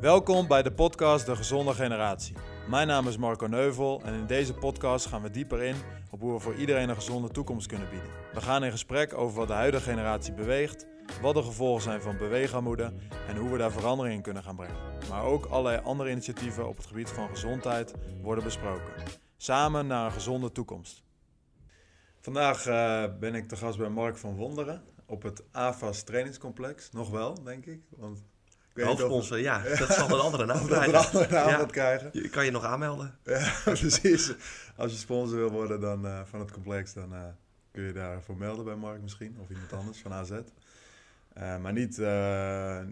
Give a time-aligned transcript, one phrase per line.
[0.00, 2.36] Welkom bij de podcast De Gezonde Generatie.
[2.68, 5.76] Mijn naam is Marco Neuvel en in deze podcast gaan we dieper in
[6.10, 8.08] op hoe we voor iedereen een gezonde toekomst kunnen bieden.
[8.32, 10.86] We gaan in gesprek over wat de huidige generatie beweegt,
[11.22, 12.92] wat de gevolgen zijn van beweegarmoede
[13.28, 14.76] en hoe we daar verandering in kunnen gaan brengen.
[15.08, 18.92] Maar ook allerlei andere initiatieven op het gebied van gezondheid worden besproken.
[19.36, 21.02] Samen naar een gezonde toekomst.
[22.20, 26.90] Vandaag eh, ben ik te gast bij Mark van Wonderen op het AFAS trainingscomplex.
[26.90, 27.80] Nog wel, denk ik.
[27.96, 28.24] Want
[28.86, 30.94] Hoofdsponsor, ja, dat zal een andere naam of dat krijgen.
[30.94, 31.64] een andere naam Ja.
[31.66, 32.08] krijgen.
[32.12, 33.18] Je kan je nog aanmelden.
[33.24, 34.32] Ja, precies.
[34.76, 37.20] Als je sponsor wil worden dan, eh, van het complex, dan eh,
[37.70, 39.36] kun je daarvoor melden bij Mark misschien.
[39.40, 40.30] Of iemand anders van AZ.
[41.32, 41.98] Eh, maar niet,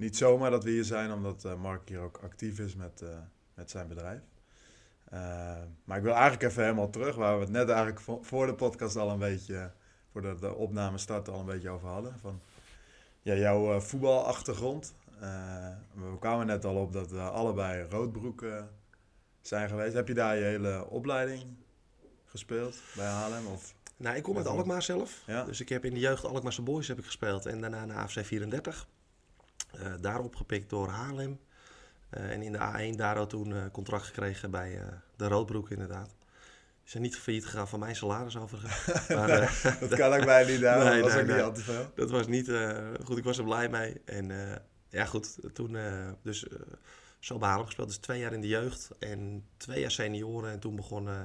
[0.00, 3.02] niet zomaar dat we hier zijn, omdat Mark hier ook actief is met,
[3.54, 4.20] met zijn bedrijf.
[5.84, 8.54] Maar ik wil eigenlijk even helemaal terug, waar we het net eigenlijk vo- voor de
[8.54, 9.70] podcast al een beetje,
[10.12, 12.14] voordat de opname startte, al een beetje over hadden.
[12.20, 12.40] Van
[13.22, 14.94] ja, jouw voetbalachtergrond.
[15.20, 18.62] Eh, we kwamen net al op dat we allebei roodbroek eh,
[19.40, 19.94] zijn geweest.
[19.94, 21.42] Heb je daar je hele opleiding
[22.24, 23.46] gespeeld bij Haarlem?
[23.46, 23.74] Of?
[23.96, 25.22] Nou, ik kom uit Alkmaar zelf.
[25.26, 25.44] Ja.
[25.44, 27.46] Dus ik heb in de jeugd Alkmaarse Boys heb ik gespeeld.
[27.46, 28.88] En daarna naar AFC 34.
[29.72, 31.38] Eh daar opgepikt door Haarlem.
[32.10, 34.86] Eh, en in de A1 daar ook toen eh, contract gekregen bij eh,
[35.16, 36.08] de Roodbroek inderdaad.
[36.08, 38.96] Die zijn niet failliet gegaan van mijn salaris overigens.
[39.08, 41.60] maar eh, Dat kan ik bij niet Nee, dat was nee, ook niet al te
[41.60, 41.92] veel.
[41.94, 43.18] dat was niet eh, goed.
[43.18, 44.00] Ik was er blij mee.
[44.04, 44.56] En eh,
[44.88, 45.38] ja, goed.
[45.52, 46.58] Toen eh, dus eh,
[47.18, 47.88] zo bij Haarlem gespeeld.
[47.88, 50.50] Dus twee jaar in de jeugd en twee jaar senioren.
[50.50, 51.22] En toen begon eh,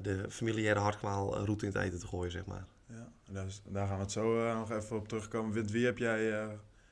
[0.00, 2.66] de familiaire hartkwaal route in het eten te gooien, zeg maar.
[2.86, 5.54] Ja, dus, daar gaan we het zo nog even op terugkomen.
[5.54, 6.48] Met wie heb jij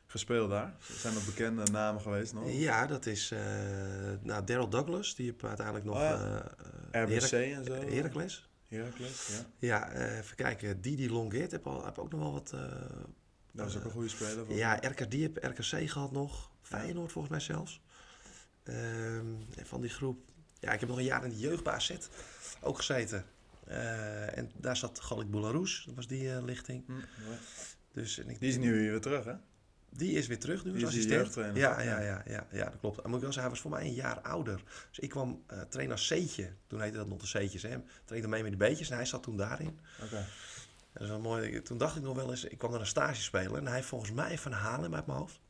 [0.06, 0.74] gespeeld daar?
[0.80, 2.50] Zijn er bekende namen geweest nog?
[2.50, 3.32] Ja, dat is
[4.22, 5.14] nou, Daryl Douglas.
[5.14, 5.94] Die heeft uiteindelijk nog...
[5.94, 7.02] Oh ja.
[7.02, 7.72] RBC Herak- en zo?
[7.72, 8.48] Heracles.
[8.68, 9.46] Heracles, ja.
[9.58, 10.80] Ja, even kijken.
[10.80, 12.54] Didi Longeert heb, al, heb ook nog wel wat...
[13.52, 14.46] Dat was ook een goede speler.
[14.46, 16.50] voor ja, RK, die heb RKC gehad nog.
[16.62, 17.80] Feyenoord volgens mij zelfs.
[18.62, 20.18] Ehm, en van die groep...
[20.60, 21.96] Ja, ik heb nog een jaar in de jeugd bij AZ
[22.60, 23.24] ook gezeten.
[23.66, 25.82] Eh, en daar zat Galik Boularus.
[25.86, 26.86] Dat was die eh, lichting.
[26.86, 27.02] Mooi.
[27.92, 29.34] Dus, en ik, Die is nu weer terug, hè?
[29.88, 31.56] Die is weer terug nu Die als is assistent.
[31.56, 32.00] Ja, ja, Ja.
[32.00, 32.98] ja, ja, ja, dat klopt.
[33.00, 34.62] En moet ik wel zeggen, hij was voor mij een jaar ouder.
[34.88, 36.52] Dus ik kwam eh trainen als C'tje.
[36.66, 37.62] Toen heette dat nog de C'tjes.
[37.62, 37.76] Hè.
[38.04, 39.78] Trainde mee met de B'tjes en hij zat toen daarin.
[40.02, 40.26] Oké.
[40.92, 41.62] Dat is wel mooi.
[41.62, 43.56] Toen dacht ik nog wel eens, ik kwam naar een stage spelen.
[43.56, 45.40] En hij volgens mij van Haarlem uit mijn hoofd.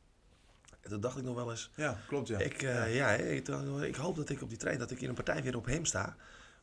[0.81, 2.39] En toen dacht ik nog wel eens, Ja, klopt, ja.
[2.39, 3.09] ik, eh, ja.
[3.11, 5.85] ik, hoop dat ik op die trein, dat ik in een partij weer op hem
[5.85, 6.15] sta.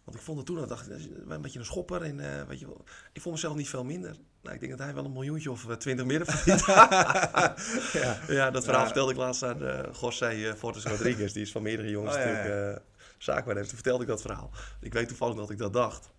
[0.05, 2.03] Want ik vond het toen, al, dacht ik, dat een beetje een schopper.
[2.03, 2.67] En eh, weet je
[3.13, 4.17] ik vond mezelf niet veel minder.
[4.43, 6.65] Nou, ik denk dat hij wel een miljoentje of eh, twintig meer heeft verdiend.
[8.03, 8.19] ja.
[8.39, 8.87] Ja, dat verhaal Ja.
[8.87, 11.33] vertelde ik laatst aan uh, José Fortes Rodriguez.
[11.33, 12.83] Die is van meerdere jongens Oh, natuurlijk
[13.19, 13.69] zaakwaarnemer.
[13.69, 14.51] Toen vertelde ik dat verhaal.
[14.81, 16.11] Ik weet toevallig dat ik dat dacht.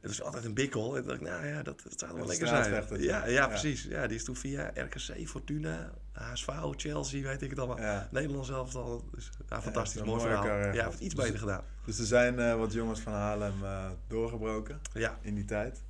[0.00, 0.96] Het is altijd een bikkel.
[0.96, 3.02] En toen dacht ik, nou ja, dat, dat zou wel lekker zijn.
[3.02, 3.82] Ja, ja, precies.
[3.82, 7.80] Ja, die is toen via RKC, Fortuna, HSV, Chelsea, weet ik het allemaal.
[7.80, 8.08] Ja.
[8.10, 9.04] Nederland zelf al.
[9.14, 10.46] Dus, ja, fantastisch, mooi verhaal.
[10.74, 11.62] Ja, heeft iets Dus- beter gedaan.
[11.84, 15.82] Dus er zijn eh, wat jongens van Haarlem eh, doorgebroken Ja, in die tijd.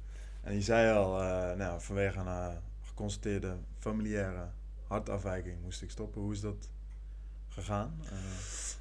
[0.43, 4.49] En je zei al, eh, nou, vanwege een geconstateerde familiaire
[4.87, 6.21] hartafwijking moest ik stoppen.
[6.21, 6.71] Hoe is dat
[7.49, 8.01] gegaan?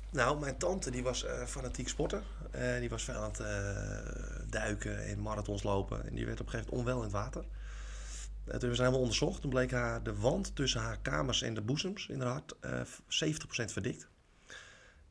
[0.10, 2.24] Nou, mijn tante die was eh, fanatiek sporter.
[2.52, 6.08] Eh, die was veel aan het eh, duiken en marathons lopen.
[6.08, 7.42] En die werd op een gegeven moment onwel in het water.
[7.42, 9.42] Toen hebben ze helemaal onderzocht.
[9.42, 12.82] Toen bleek haar de wand tussen haar kamers en de boezems in haar hart eh
[12.82, 14.08] 70% verdikt.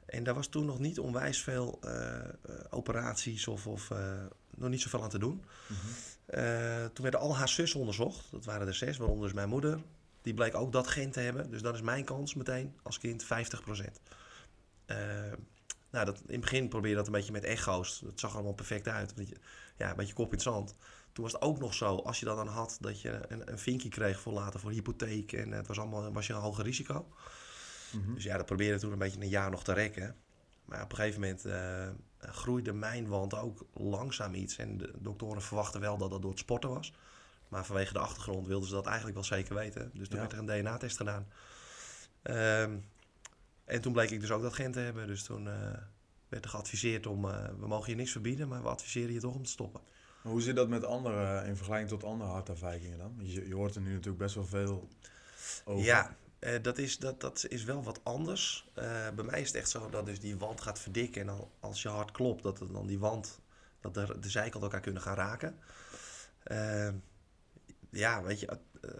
[0.06, 1.80] En daar was toen nog niet onwijs veel
[2.70, 3.90] operaties of, of
[4.56, 5.44] nog niet zoveel aan te doen.
[6.26, 8.30] Eh, toen werden al haar zussen onderzocht.
[8.30, 9.80] Dat waren er zes, waaronder dus mijn moeder.
[10.22, 11.50] Die bleek ook dat gen te hebben.
[11.50, 13.28] Dus dan is mijn kans meteen als kind 50%.
[14.86, 14.96] Eh,
[15.90, 18.00] nou, dat, in het begin probeer je dat een beetje met echo's.
[18.04, 19.12] Dat zag er allemaal perfect uit.
[19.16, 19.36] Je,
[19.76, 20.74] ja, een beetje kop in het zand.
[21.12, 23.58] Toen was het ook nog zo, als je dat dan had, dat je een, een
[23.58, 25.32] vinkje kreeg voor later voor hypotheek.
[25.32, 27.06] En het was allemaal was je een hoger risico.
[27.92, 28.14] mhm.
[28.14, 30.16] Dus ja, dat probeerde toen een beetje een jaar nog te rekken.
[30.64, 34.56] Maar op een gegeven moment eh, groeide mijn wand ook langzaam iets.
[34.56, 36.92] En de doktoren verwachten wel dat dat door het sporten was.
[37.48, 39.90] Maar vanwege de achtergrond wilden ze dat eigenlijk wel zeker weten.
[39.94, 40.26] Dus toen Ja.
[40.26, 41.26] werd er een DNA-test gedaan.
[42.22, 42.76] Ehm,
[43.66, 45.06] en toen bleek ik dus ook dat gen te hebben.
[45.06, 45.78] Dus toen eh,
[46.28, 47.24] werd er geadviseerd om...
[47.24, 49.80] eh, we mogen je niks verbieden, maar we adviseren je toch om te stoppen.
[50.22, 53.14] Maar hoe zit dat met andere, in vergelijking tot andere hartafwijkingen dan?
[53.18, 54.88] Je, je hoort er nu natuurlijk best wel veel
[55.64, 55.84] over.
[55.84, 58.70] Ja, eh, dat, is, dat, dat is wel wat anders.
[58.74, 61.20] Eh, bij mij is het echt zo dat dus die wand gaat verdikken.
[61.20, 63.40] En dan, als je hart klopt, dat het dan die wand,
[63.80, 65.58] dat de, de zijkant elkaar kunnen gaan raken.
[66.42, 66.88] Eh,
[67.90, 68.90] ja, weet je, eh,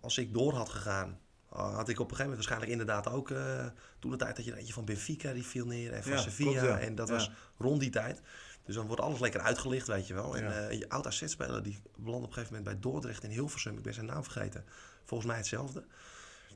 [0.00, 1.16] als ik door had gegaan, uh,
[1.52, 3.30] had ik op een gegeven moment waarschijnlijk inderdaad ook...
[3.30, 3.66] eh,
[3.98, 5.92] toen de tijd dat je er eentje van Benfica, die viel neer.
[5.92, 6.50] En van Ja, Sevilla.
[6.50, 6.78] klopt, ja.
[6.78, 7.14] En dat Ja.
[7.14, 8.20] was rond die tijd.
[8.64, 10.36] Dus dan wordt alles lekker uitgelicht, weet je wel.
[10.36, 13.76] En eh, je oud AZ-speler, die belandt op een gegeven moment bij Dordrecht in Hilversum.
[13.76, 14.64] Ik ben zijn naam vergeten.
[15.04, 15.84] Volgens mij hetzelfde.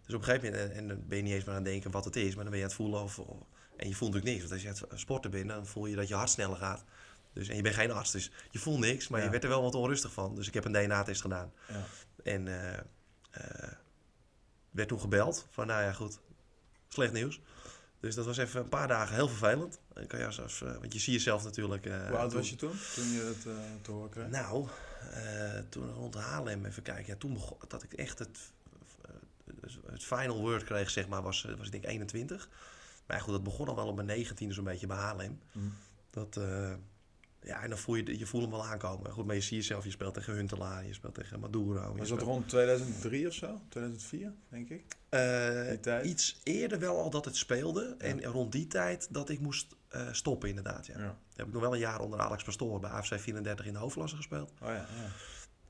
[0.07, 1.71] Dus op een gegeven moment, en, en dan ben je niet eens meer aan het
[1.71, 3.47] denken wat het is, maar dan ben je aan het voelen of, of-
[3.77, 4.41] en je voelt natuurlijk niks.
[4.51, 6.85] Want als je het sporten bent, dan voel je dat je hart sneller gaat.
[7.33, 9.25] Dus, en je bent geen arts, dus je voelt niks, maar Ja.
[9.25, 10.35] je werd er wel wat onrustig van.
[10.35, 11.53] Dus ik heb een DNA-test gedaan.
[11.69, 11.85] Ja.
[12.23, 12.79] En eh,
[14.77, 16.19] werd toen gebeld van, nou ja, goed,
[16.89, 17.41] slecht nieuws.
[18.01, 19.79] Dus dat was even een paar dagen heel vervelend.
[19.93, 21.87] Dan kan je als, eh, want je ziet jezelf natuurlijk...
[21.87, 23.53] eh, Hoe oud toen- was je toen, toen je het eh,
[23.83, 24.29] te horen kreeg?
[24.29, 24.69] Nou,
[25.13, 27.07] eh, toen rond Haarlem, even kijken.
[27.13, 28.39] Ja, toen begon, dat ik echt het,
[29.91, 32.49] het final word kreeg, zeg maar, was, was ik denk 21.
[33.07, 35.41] Maar goed, dat begon al wel op mijn 19 zo'n beetje bij Haarlem.
[35.53, 35.59] Hm.
[36.11, 36.41] Dat,
[37.47, 39.13] ja, en dan voel je, je voelt hem wel aankomen.
[39.13, 41.95] Goed, maar je ziet jezelf, je speelt tegen Huntelaar, je speelt tegen Maduro.
[41.97, 43.61] Was dat rond 2003 of zo?
[43.69, 44.85] 2004, denk ik?
[45.81, 46.05] Tijd?
[46.05, 47.95] Iets eerder wel al dat het speelde.
[47.99, 50.87] En rond die tijd dat ik moest eh, stoppen, inderdaad.
[50.87, 50.99] Ja.
[50.99, 51.05] Ja.
[51.05, 53.79] Dan heb ik nog wel een jaar onder Alex Pastoor bij AFC 34 in de
[53.79, 54.53] hoofdklasse gespeeld.
[54.63, 54.87] Oh ja, ja.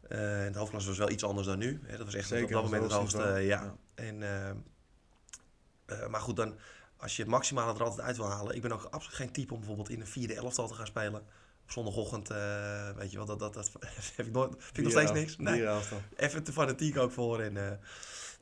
[0.08, 1.80] Eh, en de hoofdklasse was wel iets anders dan nu.
[1.82, 1.96] Hè.
[1.96, 3.18] Dat was echt Zeker, op dat moment het hoogste.
[3.40, 3.60] ja.
[3.60, 3.76] niveau.
[3.94, 4.18] En,
[6.10, 6.58] maar goed, dan,
[6.96, 8.54] als je het maximale er altijd uit wil halen.
[8.54, 11.22] Ik ben ook absoluut geen type om bijvoorbeeld in een vierde elftal te gaan spelen.
[11.66, 13.70] Op zondagochtend, eh, weet je wel, dat, dat, dat
[14.16, 15.36] heb ik nooit, vind ik nog steeds niks.
[15.36, 15.68] Nee,
[16.16, 17.40] even te fanatiek ook voor.
[17.40, 17.72] En, eh,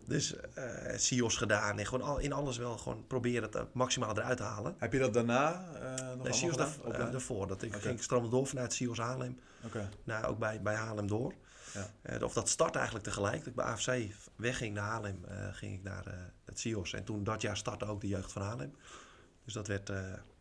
[0.06, 4.36] dus eh CIO's gedaan en gewoon al, in alles wel gewoon proberen het maximaal eruit
[4.36, 4.74] te halen.
[4.78, 7.10] Heb je dat daarna nog Nee, allemaal CIO's daar, Opleiding?
[7.10, 7.46] daarvoor.
[7.46, 9.88] Dat ik ging stromen door vanuit CIO's Haarlem Oké.
[10.04, 11.32] naar, ook bij, bij Haarlem door.
[12.02, 12.18] Ja.
[12.24, 13.38] Of dat start eigenlijk tegelijk.
[13.38, 13.92] Dat ik bij AFC
[14.36, 16.92] wegging naar Haarlem, ging ik naar het CIO's.
[16.92, 18.74] En toen dat jaar startte ook de jeugd van Haarlem.
[19.44, 19.90] Dus dat werd,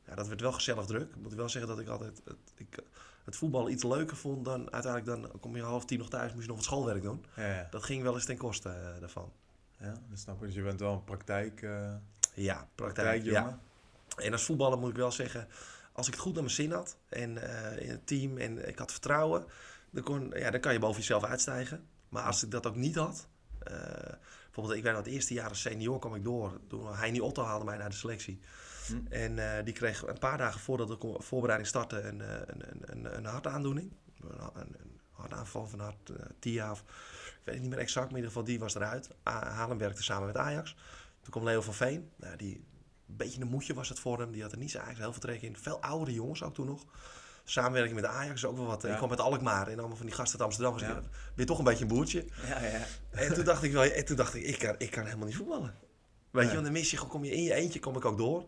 [0.07, 1.09] ja, dat werd wel gezellig druk.
[1.09, 2.83] Ik moet wel zeggen dat ik altijd het, ik,
[3.23, 6.41] het voetbal iets leuker vond dan uiteindelijk dan kom je half tien nog thuis, moest
[6.41, 7.25] je nog wat schoolwerk doen.
[7.35, 7.67] Ja, ja.
[7.71, 9.31] Dat ging wel eens ten koste eh, daarvan.
[9.77, 10.45] ja, dat snap ik.
[10.45, 11.93] Dus je bent wel een praktijk, eh
[12.33, 13.23] Ja, praktijk.
[13.23, 13.59] Ja.
[14.15, 15.47] En als voetballer moet ik wel zeggen,
[15.91, 18.77] als ik het goed naar mijn zin had en eh, in het team en ik
[18.77, 19.45] had vertrouwen,
[19.89, 21.87] dan, kon, ja, dan kan je boven jezelf uitstijgen.
[22.09, 23.27] Maar als ik dat ook niet had,
[24.43, 26.59] bijvoorbeeld ik ben het eerste jaar als senior kwam ik door.
[26.67, 28.39] Toen Heini Otto haalde mij naar de selectie.
[28.87, 29.13] Hm.
[29.13, 33.05] En eh, die kreeg een paar dagen voordat de voorbereiding startte een, eh, een, een,
[33.05, 33.91] een, een hartaandoening.
[34.21, 38.05] Een, een, een hartaanval van hart, eh, TIA of ik weet het niet meer exact,
[38.05, 39.09] maar in ieder geval die was eruit.
[39.23, 40.75] Haarlem werkte samen met Ajax.
[41.21, 42.09] Toen kwam Leo van Veen.
[42.15, 44.31] Nou, die, een beetje een moedje was het voor hem.
[44.31, 45.57] Die had er niet zo eigenlijk heel veel trek in.
[45.57, 46.85] Veel oudere jongens ook toen nog.
[47.43, 48.81] Samenwerking met Ajax is ook wel wat.
[48.81, 48.89] Ja.
[48.89, 50.73] Ik kwam met Alkmaar en allemaal van die gasten uit Amsterdam.
[50.73, 50.89] Was Ja.
[50.89, 52.25] ik, ben je toch een beetje een boertje.
[52.47, 52.85] Ja, ja.
[53.09, 55.35] En toen dacht ik wel, en toen dacht ik, ik kan, ik kan helemaal niet
[55.35, 55.75] voetballen.
[56.31, 58.45] Weet je, want dan mis je, kom je in je eentje, kom ik ook door.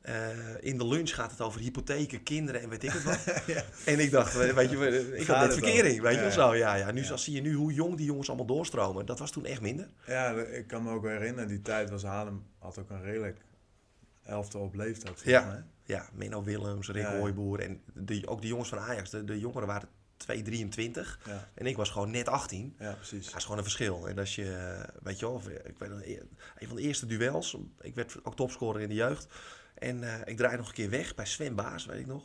[0.00, 0.28] Eh,
[0.60, 3.18] in de lunch gaat het over hypotheken, kinderen en weet ik het wat.
[3.46, 3.62] Ja.
[3.84, 6.02] En ik dacht, weet je, ik had net verkering, al?
[6.02, 6.30] weet je wel ja.
[6.30, 6.54] zo.
[6.54, 6.90] Ja, ja.
[6.90, 7.16] Nu Ja.
[7.16, 9.06] zie je nu hoe jong die jongens allemaal doorstromen.
[9.06, 9.88] Dat was toen echt minder.
[10.06, 13.38] Ja, ik kan me ook wel herinneren, die tijd was Haarlem had ook een redelijk
[14.22, 15.20] elftal op leeftijd.
[15.24, 15.66] Ja.
[15.84, 17.04] Ja, Menno Willems, Rick.
[17.06, 19.10] Hooiboer en de, ook de jongens van Ajax.
[19.10, 19.88] De, de jongeren waren
[20.26, 20.36] 2,23
[21.24, 22.74] Ja, en ik was gewoon net 18.
[22.78, 23.26] ja, precies.
[23.26, 24.08] Dat is gewoon een verschil.
[24.08, 25.90] En als je, eh, weet je wel, eh, ik weet
[26.58, 29.26] een van de eerste duels, ik werd ook topscorer in de jeugd.
[29.80, 32.22] En eh, ik draai nog een keer weg bij Sven Baas, weet ik nog.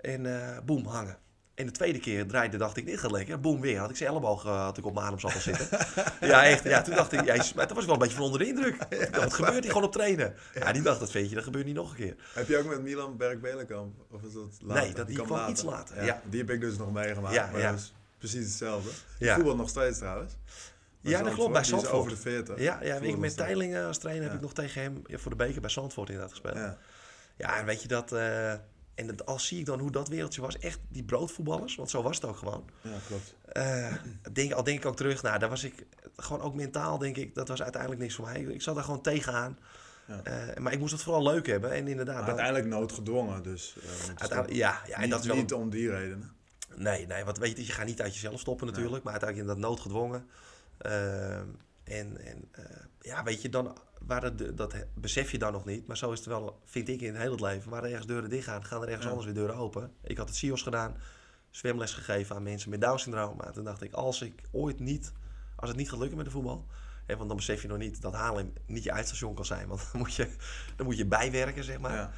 [0.00, 1.18] En eh boem, hangen.
[1.54, 3.40] En de tweede keer draaide, dacht ik, dit gaat lekker.
[3.40, 3.78] Boem, weer.
[3.78, 5.68] Had ik zijn elleboog eh, had ik op mijn ademsappel zitten.
[6.28, 6.64] ja, echt.
[6.64, 8.46] Ja, toen dacht ik, ja, maar toen was ik wel een beetje van onder de
[8.46, 8.76] indruk.
[9.16, 10.34] Wat gebeurt hier gewoon op trainen?
[10.54, 12.16] Ja, die dacht, dat weet je, dat gebeurt niet nog een keer.
[12.34, 13.94] Heb je ook met Milan Berg-Belenkamp?
[14.10, 14.82] Of is dat later?
[14.82, 16.22] Nee, dat- die kwam kwam iets later, ja.
[16.30, 17.34] Die heb ik dus nog meegemaakt.
[17.34, 17.74] Ja, maar
[18.18, 18.90] precies hetzelfde.
[19.18, 20.32] Voetbal nog steeds trouwens.
[21.02, 21.92] Ja, dat klopt, bij Zandvoort.
[21.94, 22.58] over de 40.
[22.58, 23.36] Ja, ja ik met.
[23.36, 26.56] Teilingen als trainer heb ik nog tegen hem voor de beker bij Zandvoort inderdaad gespeeld.
[26.56, 26.78] Ja,
[27.36, 27.58] Ja.
[27.58, 28.12] en weet je dat...
[28.12, 28.50] eh,
[28.94, 32.02] en dat, als zie ik dan hoe dat wereldje was, echt die broodvoetballers, want zo
[32.02, 32.64] was het ook gewoon.
[32.80, 33.34] ja, klopt.
[33.44, 33.92] Eh,
[34.32, 37.34] denk, al denk ik ook terug, nou, daar was ik gewoon ook mentaal, denk ik,
[37.34, 38.42] dat was uiteindelijk niks voor mij.
[38.42, 39.58] Ik zat daar gewoon tegenaan.
[40.06, 40.20] Ja.
[40.22, 41.70] Eh, maar ik moest het vooral leuk hebben.
[41.72, 43.76] En inderdaad, Maar uiteindelijk noodgedwongen, dus.
[44.08, 45.36] uiteindelijk- ja, ja, en niet, dat is wel.
[45.36, 46.32] niet om die redenen.
[46.74, 49.70] Nee, nee, want weet je, je gaat niet uit jezelf stoppen natuurlijk, maar uiteindelijk inderdaad
[49.70, 50.26] noodgedwongen.
[50.82, 51.46] Ehm,
[51.84, 52.64] en en eh,
[53.00, 56.18] ja, weet je, dan waren de, dat besef je dan nog niet, maar zo is
[56.18, 57.70] het wel, vind ik in heel het leven.
[57.70, 59.10] Waar er ergens deuren dicht gaan, gaan er ergens Ja.
[59.10, 59.92] anders weer deuren open.
[60.02, 60.96] Ik had het CIO's gedaan,
[61.50, 63.36] zwemles gegeven aan mensen met Down-syndroom.
[63.36, 65.12] Maar toen dacht ik, als ik ooit niet,
[65.56, 66.66] als het niet gaat lukken met de voetbal,
[67.06, 69.88] hè, want dan besef je nog niet dat Haarlem niet je uitstation kan zijn, want
[69.92, 70.28] dan moet je,
[70.76, 71.94] dan moet je bijwerken, zeg maar.
[71.94, 72.12] Ja.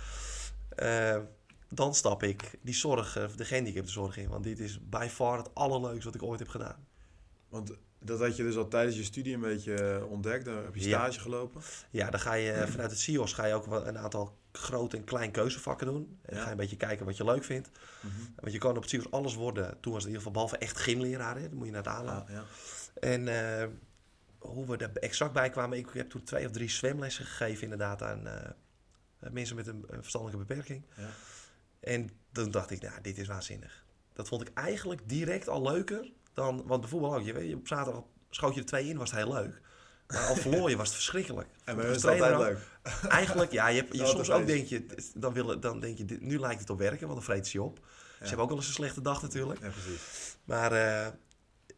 [1.16, 1.22] Eh,
[1.68, 4.28] dan stap ik die zorg, eh, de gehandicaptenzorg in.
[4.28, 6.86] Want dit is by far het allerleukste wat ik ooit heb gedaan.
[7.48, 7.72] Want
[8.04, 10.44] dat had je dus al tijdens je studie een beetje eh, ontdekt.
[10.44, 10.98] Daar heb je Ja.
[10.98, 11.62] stage gelopen.
[11.90, 14.92] Ja, dan ga je eh, vanuit het CIOS ga je ook wel een aantal groot
[14.94, 16.18] en klein keuzevakken doen.
[16.22, 16.38] En dan Ja.
[16.38, 17.70] ga je een beetje kijken wat je leuk vindt.
[18.36, 19.80] Want je kan op het CIOS alles worden.
[19.80, 21.36] Toen was het in ieder geval behalve echt gymleraar.
[21.36, 21.48] Hè.
[21.48, 22.08] Dan moet je naar het.
[22.08, 22.44] Ah, ja.
[23.00, 23.68] En eh,
[24.38, 25.78] hoe we er exact bij kwamen.
[25.78, 28.28] Ik heb toen twee of drie zwemlessen gegeven inderdaad aan
[29.18, 30.82] mensen met een, verstandelijke beperking.
[30.96, 31.08] Ja.
[31.80, 33.84] En toen dacht ik, nou, dit is waanzinnig.
[34.12, 36.62] Dat vond ik eigenlijk direct al leuker dan...
[36.66, 39.32] Want voetbal ook, je weet, op zaterdag schoot je er twee in, was het heel
[39.32, 39.60] leuk.
[40.06, 41.48] Maar al verloor je was het verschrikkelijk.
[41.64, 42.58] En bij is altijd leuk.
[43.08, 46.38] Eigenlijk, ja, je, hebt- je, soms ook denk je, dan, willen, dan denk je, nu
[46.38, 47.80] lijkt het op werken, want dan vreet ze je op.
[48.18, 49.60] Ze hebben ook wel eens een slechte dag natuurlijk.
[49.60, 50.36] Ja, precies.
[50.44, 51.12] Maar eh,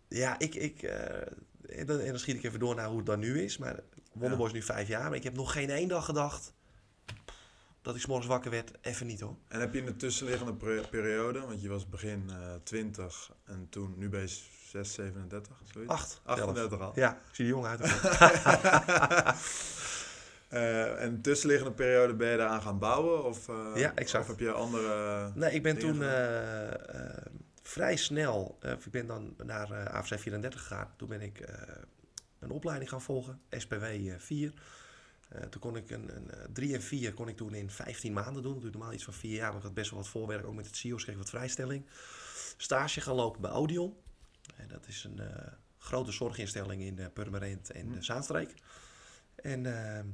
[0.08, 3.06] ja, ik, ik, eh, en, dan, en dan schiet ik even door naar hoe het
[3.06, 3.58] dan nu is.
[3.58, 3.80] Maar
[4.12, 6.52] Wonderboy is nu vijf jaar, maar ik heb nog geen één dag gedacht
[7.86, 8.70] dat ik morgens wakker werd.
[8.80, 9.36] Even niet hoor.
[9.48, 10.54] En heb je in de tussenliggende
[10.90, 14.38] periode, want je was begin eh 20 en toen, nu ben je
[14.68, 15.92] 6, 37, zoiets?
[15.92, 16.20] Acht.
[16.24, 16.40] zelfs.
[16.40, 16.92] 38 al.
[16.94, 17.80] Ja, ik zie er jong uit.
[20.48, 23.24] Eh, en tussenliggende periode ben je daaraan gaan bouwen?
[23.24, 24.24] Of, eh, Ja, exact.
[24.24, 25.30] Of heb je andere...
[25.34, 26.02] Nee, ik ben toen
[27.62, 30.94] vrij snel, ik ben dan naar AFC 34 gegaan.
[30.96, 31.40] Toen ben ik
[32.38, 34.52] een opleiding gaan volgen, SPW eh, 4.
[35.28, 38.42] Eh, toen kon ik een, een 3 en 4 kon ik toen in 15 maanden
[38.42, 38.52] doen.
[38.52, 40.46] Dat doe ik normaal iets van 4 jaar, maar ik had best wel wat voorwerk.
[40.46, 41.86] Ook met het CIO's kreeg ik wat vrijstelling.
[42.56, 43.96] Stage gaan lopen bij Odeon.
[44.56, 48.54] En dat is een eh, grote zorginstelling in eh, Purmerend en de Zaanstreek.
[49.34, 50.04] En eh,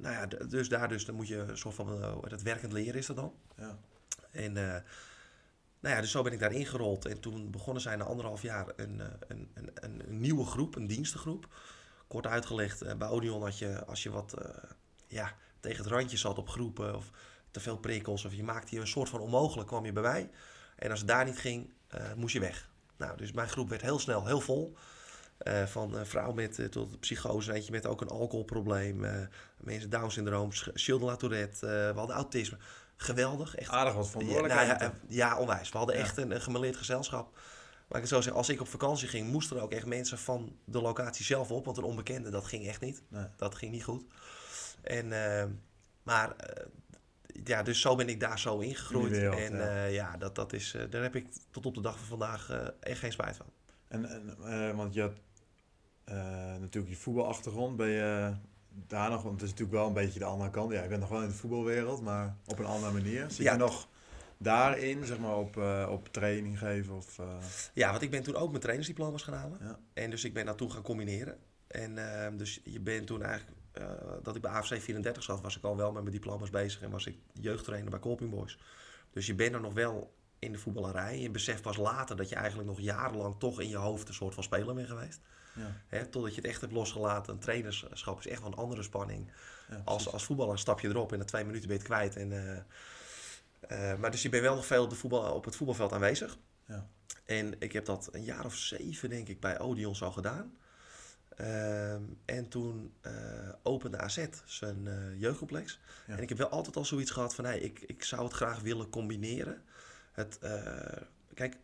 [0.00, 2.94] nou ja, dus daar dus, dan moet je een soort van, eh, het werkend leren
[2.94, 3.34] is dat dan.
[3.56, 3.78] Ja.
[4.30, 4.82] En eh,
[5.80, 7.04] nou ja, dus zo ben ik daar ingerold.
[7.04, 10.76] En toen begonnen zij na anderhalf jaar een, eh, een, een, een, een nieuwe groep,
[10.76, 11.48] een dienstengroep.
[12.10, 14.48] Kort uitgelegd, eh, bij Odeon had je, als je wat eh,
[15.06, 17.10] ja, tegen het randje zat op groepen of
[17.50, 20.30] te veel prikkels of je maakte je een soort van onmogelijk, kwam je bij mij.
[20.76, 22.68] En als het daar niet ging, eh, moest je weg.
[22.96, 24.76] Nou, dus mijn groep werd heel snel heel vol.
[25.66, 31.66] Van eh, vrouw met tot psychose, eentje met ook een alcoholprobleem, mensen Down-syndroom, Sch- Schilder-Latourette,
[31.66, 32.56] eh, we hadden autisme.
[32.96, 34.78] Geweldig, echt Aardig wat ja, verantwoordelijkheid.
[34.80, 35.70] nou ja, ja, onwijs.
[35.70, 36.02] We hadden Ja.
[36.02, 37.38] echt een, een gezelschap.
[37.90, 40.56] Maar ik zo zeggen, als ik op vakantie ging, moesten er ook echt mensen van
[40.64, 41.64] de locatie zelf op.
[41.64, 43.02] Want een onbekende, dat ging echt niet.
[43.08, 43.26] Nee.
[43.36, 44.04] Dat ging niet goed.
[44.82, 45.44] En, eh,
[46.02, 46.66] maar eh,
[47.44, 49.10] ja, dus zo ben ik daar zo ingegroeid.
[49.10, 49.84] Wereld, en ja.
[49.84, 52.98] eh, ja, dat, dat is, daar heb ik tot op de dag van vandaag echt
[52.98, 53.46] geen spijt van.
[53.88, 55.12] En, en want je had
[56.60, 57.76] natuurlijk je voetbalachtergrond.
[57.76, 58.32] Ben je
[58.86, 60.72] daar nog, want het is natuurlijk wel een beetje de andere kant.
[60.72, 63.30] Ja, je bent nog wel in de voetbalwereld, maar op een andere manier.
[63.30, 63.52] Zit Ja.
[63.52, 63.88] je nog
[64.42, 66.94] daarin, zeg maar, op, eh, op training geven?
[66.94, 67.36] Of, eh,
[67.74, 69.58] Ja, want ik ben toen ook mijn trainersdiploma's gaan halen.
[69.60, 69.78] Ja.
[69.92, 71.38] En dus ik ben dat toen gaan combineren.
[71.66, 73.84] En eh, dus je bent toen eigenlijk, eh,
[74.22, 76.82] dat ik bij AFC 34 zat, was ik al wel met mijn diploma's bezig.
[76.82, 78.58] En was ik jeugdtrainer bij Colping Boys.
[79.10, 81.20] Dus je bent er nog wel in de voetballerij.
[81.20, 84.34] Je beseft pas later dat je eigenlijk nog jarenlang toch in je hoofd een soort
[84.34, 85.20] van speler bent geweest.
[85.54, 87.32] ja, Hè, totdat je het echt hebt losgelaten.
[87.32, 89.32] Een trainerschap is echt wel een andere spanning.
[89.70, 92.16] ja, Als, als voetballer stap je erop en na twee minuten ben je het kwijt.
[92.16, 92.32] En,
[93.70, 96.38] eh, maar dus je bent wel nog veel op, de voetbal, op het voetbalveld aanwezig.
[96.66, 96.86] Ja.
[97.24, 100.56] En ik heb dat een jaar of zeven, denk ik, bij Odeon zo gedaan.
[101.36, 103.12] Ehm, en toen eh,
[103.62, 105.80] opende AZ zijn eh, jeugdcomplex.
[106.06, 106.16] Ja.
[106.16, 107.44] En ik heb wel altijd al zoiets gehad van...
[107.44, 109.62] Hey, ik, ik zou het graag willen combineren.
[110.12, 110.38] Het,
[111.34, 111.56] kijk,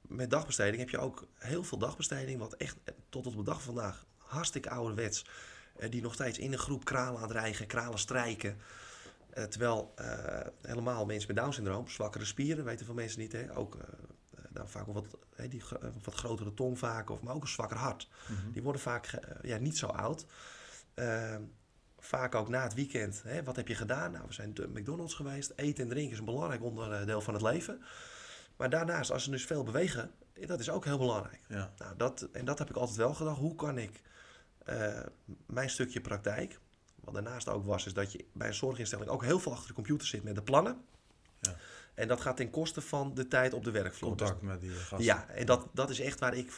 [0.00, 2.38] met dagbesteding heb je ook heel veel dagbesteding...
[2.38, 2.76] wat echt
[3.08, 5.24] tot op de dag van vandaag hartstikke ouderwets...
[5.90, 8.56] die nog steeds in een groep kralen aan het rijgen, kralen strijken...
[9.36, 13.32] Eh, terwijl eh, helemaal mensen met Down-syndroom, zwakkere spieren, weten veel mensen niet.
[13.32, 13.56] Hè?
[13.56, 15.62] Ook eh, nou, vaak wat, hè, die,
[16.02, 18.08] wat grotere tong vaak, of, maar ook een zwakker hart.
[18.28, 18.52] Mhm.
[18.52, 20.26] Die worden vaak ja, niet zo oud.
[20.94, 21.42] Ehm,
[21.98, 23.22] vaak ook na het weekend.
[23.22, 23.42] Hè?
[23.42, 24.12] Wat heb je gedaan?
[24.12, 25.52] Nou, we zijn de McDonald's geweest.
[25.56, 27.82] Eten en drinken is een belangrijk onderdeel van het leven.
[28.56, 30.10] Maar daarnaast, als ze dus veel bewegen,
[30.46, 31.40] dat is ook heel belangrijk.
[31.48, 33.38] Ja, Nou, dat, en dat heb ik altijd wel gedacht.
[33.38, 34.02] Hoe kan ik
[35.46, 36.58] mijn stukje praktijk,
[37.06, 39.74] wat daarnaast ook was, is dat je bij een zorginstelling ook heel veel achter de
[39.74, 40.84] computer zit met de plannen.
[41.40, 41.56] Ja.
[41.94, 44.08] En dat gaat ten koste van de tijd op de werkvloer.
[44.08, 45.02] contact met die gasten.
[45.02, 46.52] Ja, en dat, dat is echt waar ik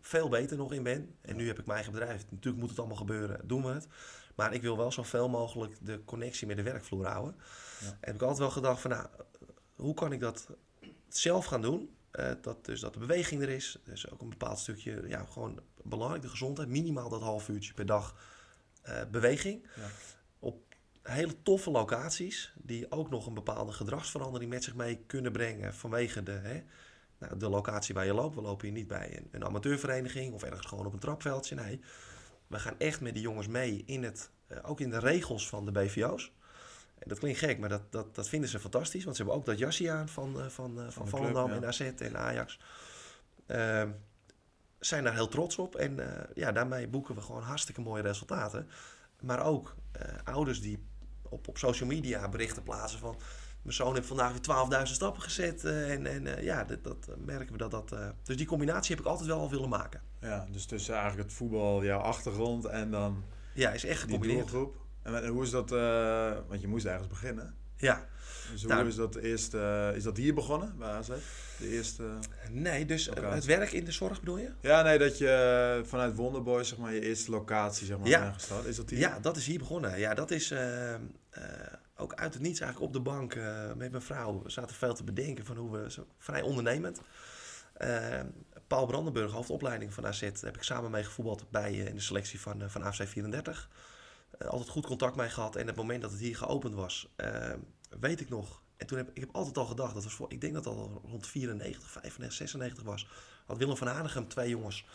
[0.00, 1.14] veel beter nog in ben.
[1.20, 2.24] En nu heb ik mijn eigen bedrijf.
[2.30, 3.86] Natuurlijk moet het allemaal gebeuren, doen we het.
[4.34, 7.36] Maar ik wil wel zoveel mogelijk de connectie met de werkvloer houden.
[7.80, 7.86] Ja.
[7.86, 9.06] En heb ik altijd wel gedacht van, nou,
[9.74, 10.48] hoe kan ik dat
[11.08, 11.90] zelf gaan doen?
[12.10, 13.78] Eh, dat, dus dat de beweging er is.
[13.84, 16.68] Dus ook een bepaald stukje, ja, gewoon belangrijk, de gezondheid.
[16.68, 18.14] Minimaal dat half uurtje per dag
[19.10, 19.66] beweging.
[19.76, 19.88] Ja.
[20.38, 25.74] Op hele toffe locaties, die ook nog een bepaalde gedragsverandering met zich mee kunnen brengen
[25.74, 26.62] vanwege de, hè,
[27.18, 28.34] nou, de locatie waar je loopt.
[28.34, 31.54] We lopen hier niet bij een, een amateurvereniging of ergens gewoon op een trapveldje.
[31.54, 31.80] Nee,
[32.46, 35.64] we gaan echt met die jongens mee in het, eh, ook in de regels van
[35.64, 36.32] de BVO's.
[36.98, 39.04] Dat klinkt gek, maar dat, dat, dat vinden ze fantastisch.
[39.04, 41.56] Want ze hebben ook dat jasje aan van, eh, van, eh, van club, Volendam ja.
[41.56, 42.60] en AZ en Ajax.
[43.46, 43.90] Ehm,
[44.86, 45.74] zijn daar heel trots op.
[45.74, 48.68] En eh, ja, daarmee boeken we gewoon hartstikke mooie resultaten.
[49.20, 50.84] Maar ook eh, ouders die
[51.22, 53.16] op, op social media berichten plaatsen van...
[53.62, 55.64] Mijn zoon heeft vandaag weer 12.000 stappen gezet.
[55.64, 57.94] eh, en en ja, dat, dat merken we dat dat...
[58.22, 60.00] dus die combinatie heb ik altijd wel al willen maken.
[60.20, 63.24] Ja, dus tussen eigenlijk het voetbal, jouw achtergrond en dan
[63.54, 64.48] Ja, is echt die gecombineerd.
[64.50, 64.76] doelgroep.
[65.02, 65.70] En, en hoe is dat,
[66.48, 67.54] want je moest ergens beginnen.
[67.76, 68.06] Ja.
[68.52, 71.08] Dus hoe Nou, is dat eerst, eh, is dat hier begonnen bij AZ?
[71.58, 72.02] De eerste...
[72.50, 73.28] Nee, dus Locatie.
[73.28, 74.50] het werk in de zorg bedoel je?
[74.60, 78.32] Ja, nee, dat je vanuit Wonderboy, zeg maar, je eerste locatie, zeg maar, Ja.
[78.32, 78.64] gestart.
[78.64, 78.98] Is dat hier?
[78.98, 79.98] Ja, dat is hier begonnen.
[79.98, 81.00] Ja, dat is eh, eh,
[81.96, 84.42] ook uit het niets eigenlijk op de bank eh, met mijn vrouw.
[84.42, 87.00] We zaten veel te bedenken van hoe we zo vrij ondernemend.
[87.74, 88.20] Eh,
[88.66, 92.40] Paul Brandenburg, hoofdopleiding van AZ, heb ik samen mee gevoetbald bij, eh, in de selectie
[92.40, 93.68] van, eh, van AFC 34.
[94.38, 95.56] Eh, altijd goed contact mee gehad.
[95.56, 97.52] En het moment dat het hier geopend was, eh,
[98.00, 98.62] weet ik nog.
[98.76, 100.74] En toen heb ik heb altijd al gedacht, dat was voor, ik denk dat het
[100.74, 103.08] al rond 94, 95, 96 was.
[103.46, 104.86] Had Willem van Hanegem twee jongens,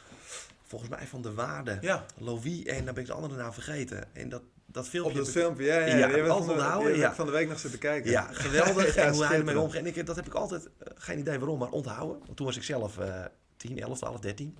[0.64, 1.78] volgens mij van de Waarde.
[1.82, 4.16] Ja, Louis en dan ben ik de andere naam vergeten.
[4.16, 5.18] En dat, dat op filmpje...
[5.18, 5.66] dat heb ik- filmpje.
[5.66, 7.16] Ja, ja, Ja, we altijd van de, onthouden, ja.
[7.16, 8.12] van de week nog zitten kijken.
[8.12, 8.96] Ja, geweldig.
[8.96, 9.74] Ja, en hoe hij ermee.
[9.74, 12.20] En ik, dat heb ik altijd, eh, geen idee waarom, maar onthouden.
[12.26, 13.26] Want toen was ik zelf eh
[13.58, 14.58] 10, 11, 12, 13.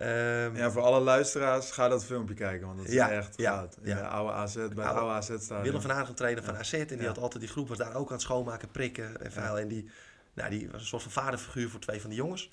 [0.00, 3.56] Ehm, Ja, voor alle luisteraars, ga dat filmpje kijken, want dat is Ja, echt ja,
[3.56, 3.76] goud.
[3.82, 3.94] Ja.
[3.96, 5.62] de oude AZ, bij het Oude- oude AZ-stadion.
[5.62, 6.72] Willem van Hanegem, trainer van AZ.
[6.72, 9.58] En die had altijd, die groep was daar ook aan het schoonmaken, prikken en vuil.
[9.58, 9.90] En die,
[10.34, 12.50] nou, die was een soort van vaderfiguur voor twee van die jongens.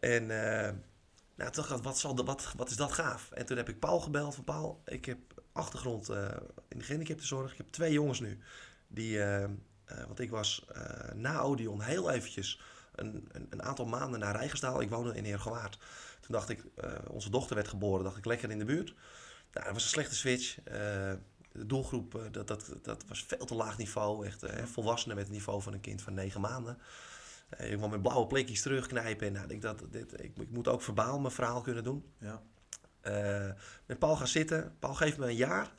[0.00, 0.70] En eh,
[1.36, 3.30] nou, toen dacht ik, wat, zal de, wat, wat is dat gaaf?
[3.30, 5.18] En toen heb ik Paul gebeld van Paul, ik heb
[5.52, 6.24] achtergrond eh,
[6.68, 7.50] in de gehandicaptenzorg.
[7.52, 8.38] Ik heb twee jongens nu.
[8.88, 9.48] Die, eh,
[10.06, 10.66] want ik was
[11.14, 12.60] na Odeon heel eventjes
[12.94, 14.80] een, een, een aantal maanden naar Rijgenstaal.
[14.80, 15.78] Ik woonde in Heergewaard.
[16.32, 18.94] Toen dacht ik, eh, onze dochter werd geboren, dacht ik lekker in de buurt.
[19.52, 20.58] Nou, dat was een slechte switch.
[20.64, 20.74] Eh,
[21.52, 24.26] de doelgroep, eh, dat, dat, dat was veel te laag niveau.
[24.26, 26.78] Echt volwassenen met het niveau van een kind van negen maanden.
[27.58, 29.26] Ik kwam met blauwe plekjes terugknijpen.
[29.26, 32.04] En nou, ik, dat, dit, ik, ik moet ook verbaal mijn verhaal kunnen doen.
[32.18, 32.42] Ja.
[33.86, 34.76] Met Paul gaan zitten.
[34.78, 35.72] Paul geeft me een jaar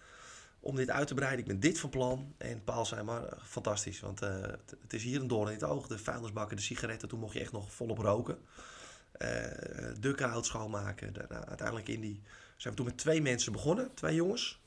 [0.60, 1.40] om dit uit te breiden.
[1.40, 2.34] Ik ben dit van plan.
[2.38, 4.00] En Paul zei maar, fantastisch.
[4.00, 5.88] Want het, het is hier een doorn in het oog.
[5.88, 7.08] De vuilnisbakken, de sigaretten.
[7.08, 8.38] Toen mocht je echt nog volop roken.
[9.18, 11.14] Eh dukkhout schoonmaken.
[11.14, 12.22] Daarna, uiteindelijk in die...
[12.58, 13.94] Zijn we toen met twee mensen begonnen.
[13.94, 14.62] Twee jongens.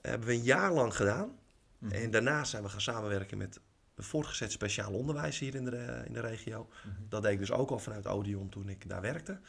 [0.00, 1.38] Hebben we een jaar lang gedaan.
[1.78, 1.92] Mhm.
[1.92, 3.60] En daarna zijn we gaan samenwerken met
[3.94, 6.68] de voortgezet speciaal onderwijs hier in de, in de regio.
[6.84, 6.94] Mhm.
[7.08, 9.40] Dat deed ik dus ook al vanuit Odeon toen ik daar werkte.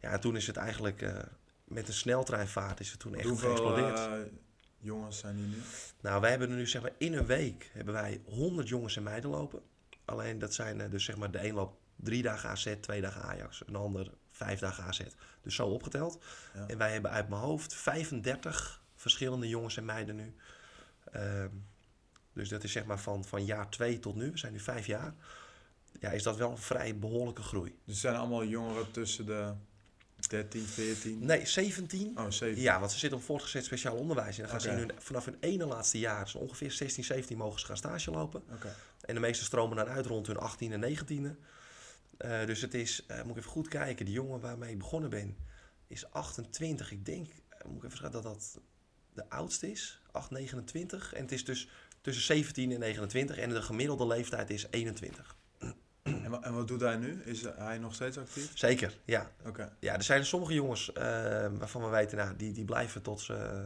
[0.00, 1.18] Ja, en toen is het eigenlijk eh,
[1.64, 3.98] met een sneltreinvaart is het toen echt Hoeveel geëxplodeerd.
[3.98, 4.32] eh,
[4.78, 5.56] jongens zijn hier nu?
[6.00, 9.02] Nou, wij hebben er nu zeg maar in een week hebben wij 100 jongens en
[9.02, 9.60] meiden lopen.
[10.04, 13.62] Alleen dat zijn dus zeg maar de een loopt drie dagen AZ, twee dagen Ajax,
[13.66, 15.00] een ander vijf dagen AZ.
[15.42, 16.24] Dus zo opgeteld.
[16.54, 16.66] Ja.
[16.66, 20.34] En wij hebben uit mijn hoofd 35 verschillende jongens en meiden nu.
[21.12, 21.48] Ehm,
[22.32, 24.86] dus dat is zeg maar van, van jaar twee tot nu, we zijn nu vijf
[24.86, 25.14] jaar.
[26.00, 27.78] Ja, is dat wel een vrij behoorlijke groei.
[27.84, 29.52] Dus zijn allemaal jongeren tussen de
[30.28, 31.24] 13, 14?
[31.24, 32.18] Nee, 17.
[32.18, 32.62] Oh, 17.
[32.62, 34.36] Ja, want ze zitten op voortgezet speciaal onderwijs.
[34.36, 34.80] En dan gaan ze Oké.
[34.80, 38.10] in hun, vanaf hun ene laatste jaar, dus ongeveer 16, 17, mogen ze gaan stage
[38.10, 38.42] lopen.
[38.52, 38.74] Oké.
[39.00, 41.36] En de meeste stromen dan uit rond hun 18 en 19e.
[42.18, 45.10] Eh, dus het is, eh, moet ik even goed kijken, die jongen waarmee ik begonnen
[45.10, 45.36] ben,
[45.86, 46.90] is 28.
[46.92, 48.60] Ik denk, eh, moet ik even schatten, dat dat
[49.14, 51.12] de oudste is, 8, 29.
[51.12, 51.68] En het is dus
[52.00, 55.36] tussen 17 en 29 en de gemiddelde leeftijd is 21.
[56.02, 57.22] En, wa- en wat doet hij nu?
[57.22, 58.50] Is hij nog steeds actief?
[58.58, 59.30] Zeker, ja.
[59.46, 59.76] Oké.
[59.80, 60.90] Ja, er zijn sommige jongens
[61.58, 63.64] waarvan we weten, nou, die, die blijven tot ze...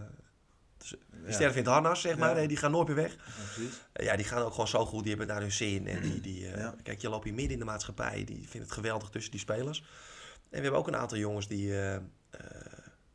[0.90, 1.32] Die Ja.
[1.32, 2.36] sterven in het harnas, zeg maar.
[2.36, 3.14] Hè, Die gaan nooit meer weg.
[3.16, 3.62] Ja.
[3.92, 5.00] Eh, Ja, die gaan ook gewoon zo goed.
[5.04, 5.86] Die hebben naar hun zin.
[5.86, 6.68] En die, die, eh.
[6.82, 8.24] Kijk, je loopt hier midden in de maatschappij.
[8.24, 9.78] Die vinden het geweldig tussen die spelers.
[9.78, 12.00] En we hebben ook een aantal jongens die eh, eh,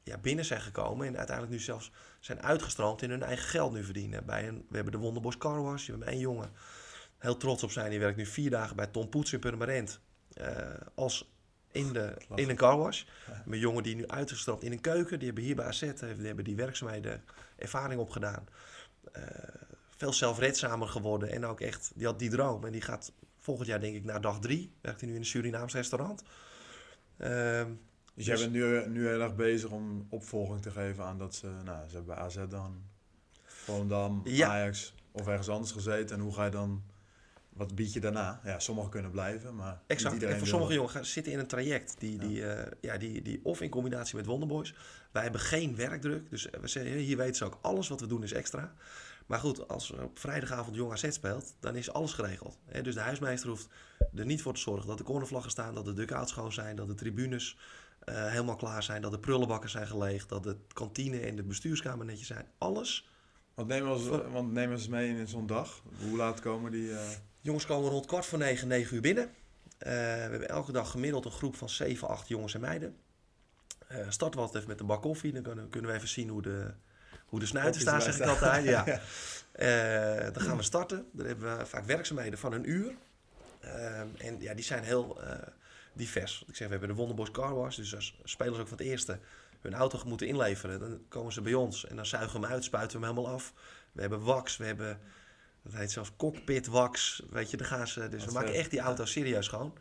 [0.04, 1.08] ja, binnen zijn gekomen.
[1.08, 4.26] En uiteindelijk nu zelfs zijn uitgestroomd en hun eigen geld nu verdienen.
[4.26, 5.86] Bij een, we hebben de Wonderbos Car Wash.
[5.86, 6.52] We hebben één jongen.
[7.18, 7.90] Heel trots op zijn.
[7.90, 10.00] Die werkt nu vier dagen bij Tom Poets in Purmerend.
[10.34, 10.58] eh,
[10.96, 11.32] als
[11.72, 13.04] in, de, in een car wash.
[13.28, 13.44] Ja.
[13.48, 15.18] Een jongen die nu uitgestroomd in een keuken.
[15.18, 17.24] Die hebben hier bij AZ die hebben die werkzaamheden
[17.56, 18.48] ervaring opgedaan.
[19.12, 19.22] Eh
[19.98, 21.30] veel zelfredzamer geworden.
[21.32, 22.66] En ook echt, die had die droom.
[22.66, 24.72] En die gaat volgend jaar denk ik naar dag drie.
[24.82, 26.24] Werkt hij nu in een Surinaams restaurant.
[27.18, 27.70] Ehm,
[28.16, 31.36] Dus jij Dus- bent nu, nu heel erg bezig om opvolging te geven aan dat
[31.36, 32.84] ze, nou, ze hebben bij AZ dan,
[33.46, 34.48] Volendam, Ja.
[34.48, 36.16] Ajax of ergens anders gezeten.
[36.16, 36.84] En hoe ga je dan,
[37.56, 38.42] wat bied je daarna?
[38.44, 40.24] Ja, sommigen kunnen blijven, maar exact.
[40.24, 41.96] En voor sommige jongens gaan- zitten in een traject.
[42.00, 44.74] Die, die, eh, ja, die, die, of in combinatie met Wonderboys.
[45.12, 46.30] Wij hebben geen werkdruk.
[46.30, 48.74] Dus we zeggen, hier weten ze ook, alles wat we doen is extra.
[49.26, 52.58] Maar goed, als op vrijdagavond Jong AZ speelt, dan is alles geregeld.
[52.82, 53.68] Dus de huismeester hoeft
[54.16, 56.88] er niet voor te zorgen dat de cornervlaggen staan, dat de duckouts schoon zijn, dat
[56.88, 57.58] de tribunes
[58.00, 62.06] eh, helemaal klaar zijn, dat de prullenbakken zijn geleegd, dat de kantine en de bestuurskamer
[62.06, 62.46] netjes zijn.
[62.58, 63.10] Alles.
[63.54, 65.82] Want nemen we, want nemen we eens mee in zo'n dag.
[66.02, 66.92] Hoe laat komen die?
[66.92, 67.00] eh,
[67.44, 69.24] Jongens komen rond kwart voor negen, negen uur binnen.
[69.78, 72.98] Eh, we hebben elke dag gemiddeld een groep van 7, 8 jongens en meiden.
[73.88, 75.34] Eh starten we altijd even met een bak koffie.
[75.34, 76.74] Dan kunnen, kunnen we even zien hoe de,
[77.26, 78.66] hoe de snuiten Kopjes staan, zeg ik altijd.
[78.76, 78.86] Ja.
[79.52, 81.06] Eh, dan gaan we starten.
[81.12, 82.96] Dan hebben we vaak werkzaamheden van een uur.
[84.18, 85.20] En ja, die zijn heel
[85.94, 86.44] divers.
[86.48, 87.76] Ik zeg, we hebben de Wonderboys Car Wash.
[87.76, 89.20] Dus als spelers ook van het eerste
[89.62, 90.80] hun auto moeten inleveren.
[90.80, 93.36] Dan komen ze bij ons en dan zuigen we hem uit, spuiten we hem helemaal
[93.36, 93.54] af.
[93.92, 95.00] We hebben wax, we hebben,
[95.64, 97.24] dat heet zelfs cockpit wax.
[97.30, 98.86] Weet je, dan gaan ze, dus Wat we maken vet, echt die ja.
[98.86, 99.74] auto serieus schoon.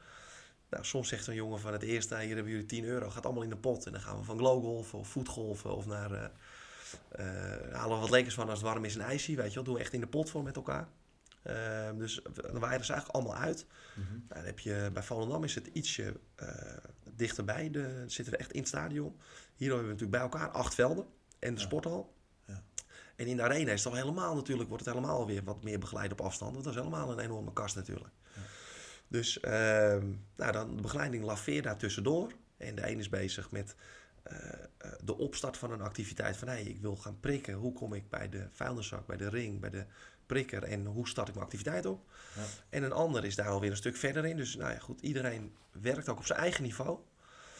[0.70, 3.42] Nou, soms zegt een jongen van het eerste, hier hebben jullie 10 euro, gaat allemaal
[3.42, 3.86] in de pot.
[3.86, 6.24] En dan gaan we van glowgolfen of voetgolfen of naar, eh
[7.08, 7.24] eh,
[7.72, 9.64] halen we wat lekkers van als het warm is een ijsje, weet je wel.
[9.64, 10.88] Doen we echt in de pot voor met elkaar.
[11.42, 13.66] Ehm, dus dan waaien ze eigenlijk allemaal uit.
[13.94, 14.10] Mhm.
[14.10, 16.48] Nou, dan heb je, bij Volendam is het ietsje eh,
[17.16, 17.70] dichterbij.
[17.70, 19.16] De, zitten we echt in het stadion.
[19.56, 21.06] Hier hebben we natuurlijk bij elkaar acht velden
[21.38, 21.66] en de Ja.
[21.66, 22.14] sporthal.
[23.22, 25.78] En in de arena is het al helemaal natuurlijk, wordt het helemaal weer wat meer
[25.78, 26.52] begeleid op afstand.
[26.52, 28.14] Want dat is helemaal een enorme kast natuurlijk.
[28.34, 28.40] Ja.
[29.08, 32.32] Dus ehm, nou, dan de begeleiding laveert daar tussendoor.
[32.56, 33.74] En de een is bezig met
[34.22, 34.36] eh,
[34.78, 36.36] eh, de opstart van een activiteit.
[36.36, 37.54] Van hey, ik wil gaan prikken.
[37.54, 39.84] Hoe kom ik bij de vuilniszak, bij de ring, bij de
[40.26, 42.10] prikker en hoe start ik mijn activiteit op?
[42.34, 42.42] Ja.
[42.68, 44.36] En een ander is daar alweer een stuk verder in.
[44.36, 46.98] Dus nou ja, goed, iedereen werkt ook op zijn eigen niveau.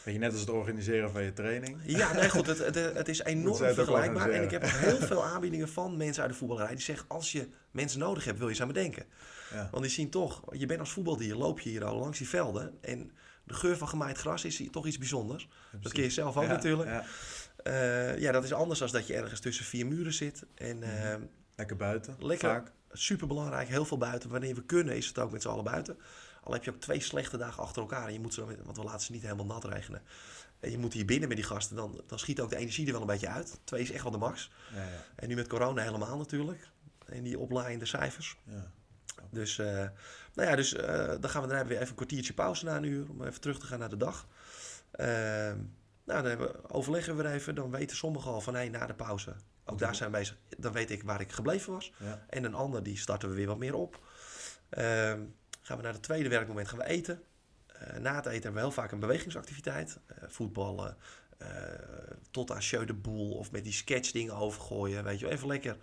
[0.03, 1.77] Weet je, net als het organiseren van je training.
[1.85, 4.29] Ja, nee, goed, het, het, het is enorm vergelijkbaar.
[4.29, 7.47] En ik heb heel veel aanbiedingen van mensen uit de voetballerij die zeggen: als je
[7.71, 9.05] mensen nodig hebt, wil je ze aan me denken.
[9.53, 9.67] Ja.
[9.71, 12.77] Want die zien toch, je bent als voetbaldier, loop je hier al langs die velden.
[12.81, 13.11] En
[13.43, 15.47] de geur van gemaaid gras is toch iets bijzonders.
[15.81, 16.89] Dat ken je zelf ook Ja, natuurlijk.
[16.89, 17.05] Ja.
[17.63, 20.45] Eh, ja, dat is anders dan dat je ergens tussen vier muren zit.
[20.55, 21.15] En eh,
[21.55, 22.15] Lekker buiten.
[22.19, 22.49] Lekker.
[22.49, 22.71] Vaak.
[22.91, 24.29] super belangrijk, heel veel buiten.
[24.29, 25.97] Wanneer we kunnen, is het ook met z'n allen buiten.
[26.43, 28.07] Al heb je ook twee slechte dagen achter elkaar.
[28.07, 30.01] En je moet ze dan, want we laten ze niet helemaal nat regenen.
[30.59, 32.91] En je moet hier binnen met die gasten, dan, dan schiet ook de energie er
[32.91, 33.59] wel een beetje uit.
[33.63, 34.51] Twee is echt wel de max.
[34.73, 35.05] Ja, ja.
[35.15, 36.69] En nu met corona helemaal natuurlijk.
[37.05, 38.37] En die oplaaiende cijfers.
[38.43, 38.71] ja.
[39.29, 39.87] Dus, eh,
[40.33, 42.83] nou ja, dus eh, dan gaan we daarna weer even een kwartiertje pauze na een
[42.83, 43.09] uur.
[43.09, 44.27] Om even terug te gaan naar de dag.
[44.91, 45.57] Ehm,
[46.03, 47.55] nou, dan hebben we, overleggen we weer even.
[47.55, 49.35] Dan weten sommigen al van, hé, na de pauze.
[49.65, 50.37] Ook daar zijn we bezig.
[50.57, 51.93] Dan weet ik waar ik gebleven was.
[51.97, 52.25] Ja.
[52.29, 53.99] En een ander, die starten we weer wat meer op.
[54.69, 55.21] Ehm,
[55.63, 57.23] gaan we naar het tweede werkmoment gaan we eten.
[57.67, 59.99] Eh, na het eten hebben we heel vaak een bewegingsactiviteit.
[60.05, 60.97] Eh, voetballen,
[61.37, 61.47] eh,
[62.31, 65.03] tot aan Jeu de Boel of met die sketchdingen overgooien.
[65.03, 65.77] Weet je wel, even lekker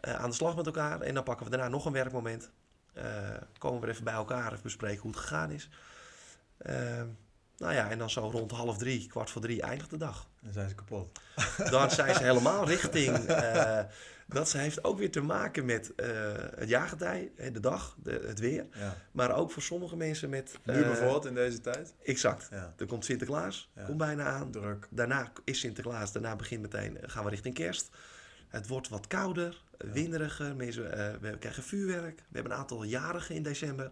[0.00, 1.00] aan de slag met elkaar.
[1.00, 2.50] En dan pakken we daarna nog een werkmoment.
[3.58, 5.68] Komen we er even bij elkaar, even bespreken hoe het gegaan is.
[7.56, 10.28] Nou ja, en dan zo rond half drie, kwart voor drie eindigt de dag.
[10.40, 11.20] Dan zijn ze kapot.
[11.70, 13.26] Dan zijn ze helemaal richting.
[14.28, 16.08] Dat ze heeft ook weer te maken met eh,
[16.56, 18.66] het jaargetij, de dag, de, het weer.
[18.74, 18.96] Ja.
[19.12, 20.58] Maar ook voor sommige mensen met.
[20.64, 21.94] Nu eh, bijvoorbeeld in deze tijd.
[22.04, 22.48] Exact.
[22.50, 22.74] Ja.
[22.76, 24.50] Er komt Sinterklaas, komt bijna aan.
[24.50, 24.88] Druk.
[24.90, 27.90] Daarna is Sinterklaas, daarna begint meteen, eh, gaan we richting kerst.
[28.48, 30.56] Het wordt wat kouder, winderiger.
[30.56, 30.82] Mensen,
[31.20, 32.18] we krijgen vuurwerk.
[32.18, 33.90] We hebben een aantal jarigen in december.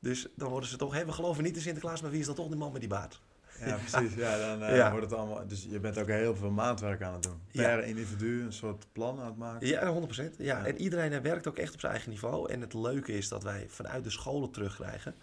[0.00, 2.34] Dus dan worden ze toch, hè, we geloven niet in Sinterklaas, maar wie is dan
[2.34, 3.20] toch die man met die baard?
[3.64, 4.14] Ja, precies.
[4.14, 4.90] Ja, dan eh, Ja.
[4.90, 5.46] wordt het allemaal...
[5.46, 7.40] Dus je bent ook heel veel maatwerk aan het doen.
[7.50, 7.62] Ja.
[7.62, 9.66] Per individu een soort plan aan het maken.
[9.66, 10.36] Ja, 100%.
[10.36, 10.58] Ja.
[10.58, 10.66] Ja.
[10.66, 12.52] En iedereen eh, werkt ook echt op zijn eigen niveau.
[12.52, 15.14] En het leuke is dat wij vanuit de scholen terugkrijgen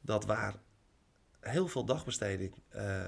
[0.00, 0.54] dat waar
[1.40, 3.04] heel veel dagbesteding eh,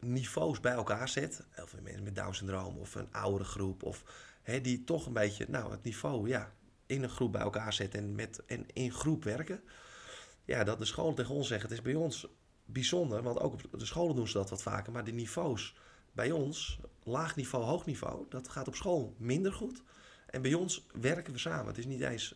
[0.00, 1.46] niveaus bij elkaar zet.
[1.50, 3.82] Heel veel mensen met Down-syndroom of een oudere groep.
[3.82, 4.04] Of
[4.42, 6.52] hè, die toch een beetje nou, het niveau ja,
[6.86, 9.60] in een groep bij elkaar zetten en, met, en in groep werken.
[10.44, 12.26] Ja, dat de scholen tegen ons zeggen, het is bij ons
[12.72, 13.22] bijzonder.
[13.22, 14.92] Want ook op de scholen doen ze dat wat vaker.
[14.92, 15.76] Maar de niveaus
[16.12, 19.82] bij ons, laag niveau, hoog niveau, dat gaat op school minder goed.
[20.26, 21.66] En bij ons werken we samen.
[21.66, 22.34] Het is niet eens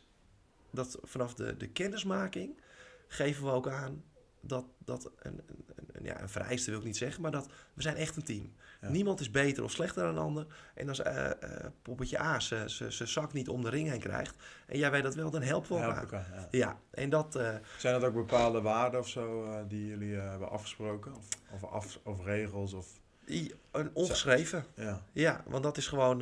[0.70, 2.60] dat vanaf de, de kennismaking
[3.08, 4.04] geven we ook aan
[4.46, 7.82] dat, dat een, een, een, ja, een vereiste wil ik niet zeggen, maar dat we
[7.82, 8.52] zijn echt een team.
[8.80, 8.88] Ja.
[8.88, 10.46] Niemand is beter of slechter dan een ander.
[10.74, 14.34] En als eh, eh, poppetje A zijn zak niet om de ring heen krijgt
[14.66, 16.00] en jij weet dat wel, dan helpen we elkaar.
[16.02, 16.48] elkaar, ja.
[16.50, 21.14] Ja, en dat, eh, Zijn dat ook bepaalde waarden of zo die jullie hebben afgesproken?
[21.14, 22.72] Of, of, af, of regels?
[22.72, 22.86] Of,
[23.28, 24.64] i- een ongeschreven.
[24.74, 25.02] ja.
[25.12, 26.18] Ja, want dat is gewoon.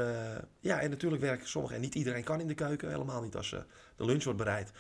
[0.61, 1.77] ja, en natuurlijk werken sommigen.
[1.77, 2.89] En niet iedereen kan in de keuken.
[2.91, 3.61] Helemaal niet als eh,
[3.97, 4.71] de lunch wordt bereid.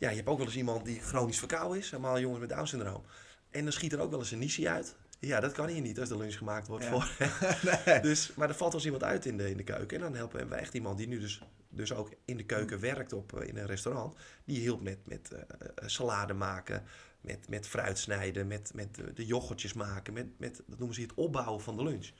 [0.00, 1.90] Ja, je hebt ook wel eens iemand die chronisch verkouden is.
[1.90, 3.02] Helemaal jongens met Down-syndroom.
[3.50, 4.96] En dan schiet er ook wel eens een nisie uit.
[5.18, 6.84] Ja, dat kan hier niet als de lunch gemaakt wordt.
[6.84, 6.90] Ja.
[6.90, 7.10] Voor.
[7.84, 8.00] nee.
[8.00, 9.96] dus, maar er valt wel eens iemand uit in de, in de keuken.
[9.96, 13.12] En dan helpen we echt iemand die nu dus, dus ook in de keuken werkt
[13.12, 14.14] op, eh, in een restaurant.
[14.44, 15.44] Die hielp met, met eh,
[15.86, 16.84] salade maken,
[17.20, 20.12] met, met fruit snijden, met, met de, de yoghurtjes maken.
[20.12, 22.10] Met, met, dat noemen ze het opbouwen van de lunch.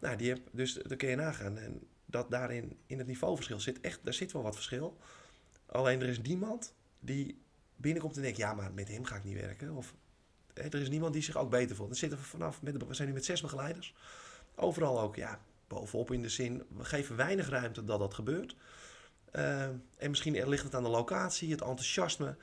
[0.00, 1.58] Nou, die heb, dus daar kun je nagaan.
[1.58, 4.98] En dat daarin in het niveauverschil zit echt, daar zit wel wat verschil.
[5.66, 7.42] Alleen er is niemand die
[7.76, 9.70] binnenkomt en denkt, ja, maar met hem ga ik niet werken.
[9.70, 9.94] Of
[10.54, 11.88] hè, er is niemand die zich ook beter voelt.
[11.88, 13.94] Dan zitten we vanaf, met, we zijn nu met zes begeleiders.
[14.54, 18.56] Overal ook, ja, bovenop in de zin, we geven weinig ruimte dat dat gebeurt.
[19.30, 19.62] Eh,
[19.96, 22.36] en misschien ligt het aan de locatie, het enthousiasme.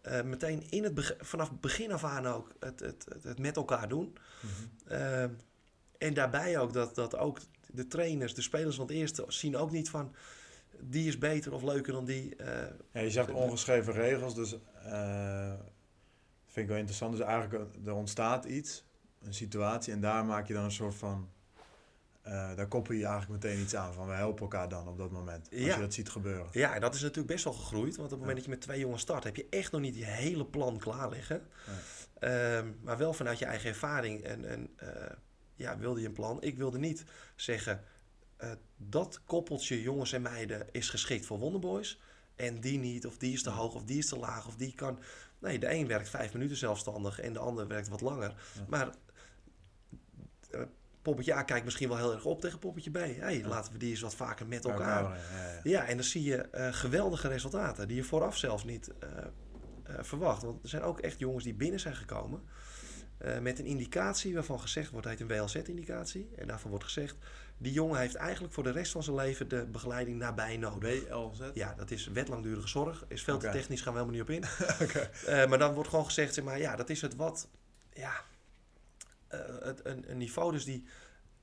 [0.00, 3.38] Eh, meteen in het beg- vanaf het begin af aan ook het, het, het, het
[3.38, 4.16] met elkaar doen.
[4.40, 4.92] Mhm.
[4.92, 5.22] Eh,
[5.98, 9.70] en daarbij ook dat, dat ook de trainers, de spelers van het eerste zien ook
[9.70, 10.14] niet van
[10.80, 12.36] die is beter of leuker dan die.
[12.36, 15.52] Eh, Ja, je zegt ongeschreven regels, dus eh
[16.46, 17.16] vind ik wel interessant.
[17.16, 18.84] Dus eigenlijk eh, er ontstaat iets
[19.22, 21.30] een situatie en daar maak je dan een soort van...
[22.22, 25.48] daar koppel je eigenlijk meteen iets aan van we helpen elkaar dan op dat moment.
[25.52, 25.74] Als Ja.
[25.74, 26.46] je dat ziet gebeuren.
[26.52, 27.96] Ja, en dat is natuurlijk best wel gegroeid.
[27.96, 28.34] Want op het moment Ja.
[28.34, 31.08] dat je met twee jongens start, heb je echt nog niet je hele plan klaar
[31.10, 31.42] liggen.
[32.18, 34.22] Ehm, maar wel vanuit je eigen ervaring.
[34.22, 34.70] En, en
[35.54, 36.42] ja, wilde je een plan?
[36.42, 37.04] Ik wilde niet
[37.36, 37.80] zeggen,
[38.36, 42.00] eh, dat koppeltje jongens en meiden is geschikt voor Wonderboys.
[42.34, 44.74] En die niet, of die is te hoog, of die is te laag, of die
[44.74, 44.98] kan...
[45.38, 48.34] Nee, de een werkt vijf minuten zelfstandig en de ander werkt wat langer.
[48.54, 48.64] Ja.
[48.68, 48.90] Maar
[50.50, 50.60] eh,
[51.02, 52.94] poppetje A kijkt misschien wel heel erg op tegen poppetje B.
[52.94, 53.48] Hey, Ja.
[53.48, 56.72] laten we die eens wat vaker met elkaar brengen, ja, en dan zie je eh,
[56.72, 58.90] geweldige resultaten die je vooraf zelfs niet
[59.84, 60.42] verwacht.
[60.42, 62.42] Want er zijn ook echt jongens die binnen zijn gekomen
[63.40, 66.28] met een indicatie waarvan gezegd wordt, het heet een WLZ-indicatie.
[66.36, 67.16] En daarvan wordt gezegd,
[67.58, 71.08] die jongen heeft eigenlijk voor de rest van zijn leven de begeleiding nabij nodig.
[71.08, 71.40] WLZ?
[71.54, 73.04] Ja, dat is wet langdurige zorg.
[73.08, 74.66] Is veel te technisch, gaan we helemaal niet op in.
[74.86, 74.98] Oké.
[75.26, 77.48] Eh, maar dan wordt gewoon gezegd, zeg maar, ja, dat is het wat,
[77.92, 78.12] ja,
[79.28, 80.84] eh, het, een, een niveau dus die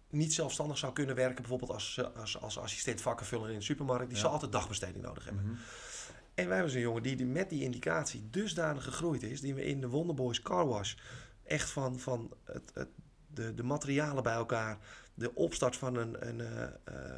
[0.10, 4.16] niet zelfstandig zou kunnen werken, bijvoorbeeld als, als, als assistent vakkenvuller in de supermarkt, die
[4.16, 4.22] Ja.
[4.22, 5.44] zal altijd dagbesteding nodig hebben.
[5.44, 5.56] Mhm.
[6.34, 9.64] En wij hebben zo'n jongen die, die met die indicatie dusdanig gegroeid is, die we
[9.66, 10.94] in de Wonderboys Car Wash
[11.44, 12.90] echt van, van het, het,
[13.28, 14.78] de, de materialen bij elkaar,
[15.14, 17.16] de opstart van een, een, eh, eh,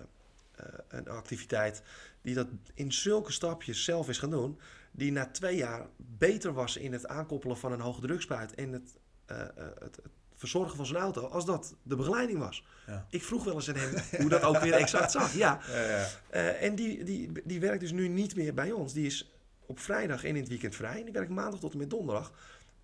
[0.55, 1.81] eh, een activiteit,
[2.21, 4.59] die dat in zulke stapjes zelf is gaan doen,
[4.91, 8.97] die na twee jaar beter was in het aankoppelen van een hoge drukspuit en het,
[9.25, 9.99] het, het
[10.35, 12.65] verzorgen van zijn auto, als dat de begeleiding was.
[12.87, 13.05] Ja.
[13.09, 15.33] Ik vroeg wel eens aan hem hoe dat ook weer exact zag.
[15.33, 16.49] Ja, Ja, ja.
[16.49, 18.93] en die, die, die werkt dus nu niet meer bij ons.
[18.93, 20.97] Die is op vrijdag en in het weekend vrij.
[20.97, 22.33] En die werkt maandag tot en met donderdag.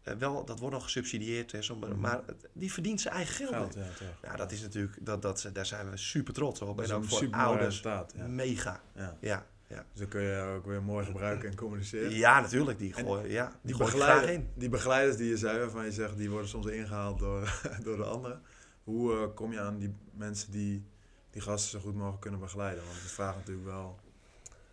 [0.04, 2.00] Eh, wel, dat wordt nog gesubsidieerd, hè, zo, maar, Mhm.
[2.00, 3.74] maar het- die verdient zijn eigen geld.
[3.74, 3.82] Ja.
[4.22, 6.82] Nou, dat is natuurlijk, dat, dat, daar zijn we super trots op.
[6.82, 8.14] En ook voor ouders, resultaat.
[8.18, 8.28] Ja.
[8.28, 8.82] mega.
[8.96, 9.18] Ja.
[9.20, 9.86] Ja, ja.
[9.92, 12.12] Dus dan kun je ook weer mooi gebruiken en communiceren.
[12.14, 12.80] ja, natuurlijk.
[12.80, 14.50] Die En gooien, ja, die Die, gooi graag in.
[14.56, 18.04] die begeleiders die je zei, waarvan je zegt, die worden soms ingehaald door, door de
[18.04, 18.42] anderen.
[18.84, 20.86] Hoe eh, kom je aan die mensen die
[21.30, 22.84] die gasten zo goed mogelijk kunnen begeleiden?
[22.86, 24.00] Want het vraagt natuurlijk wel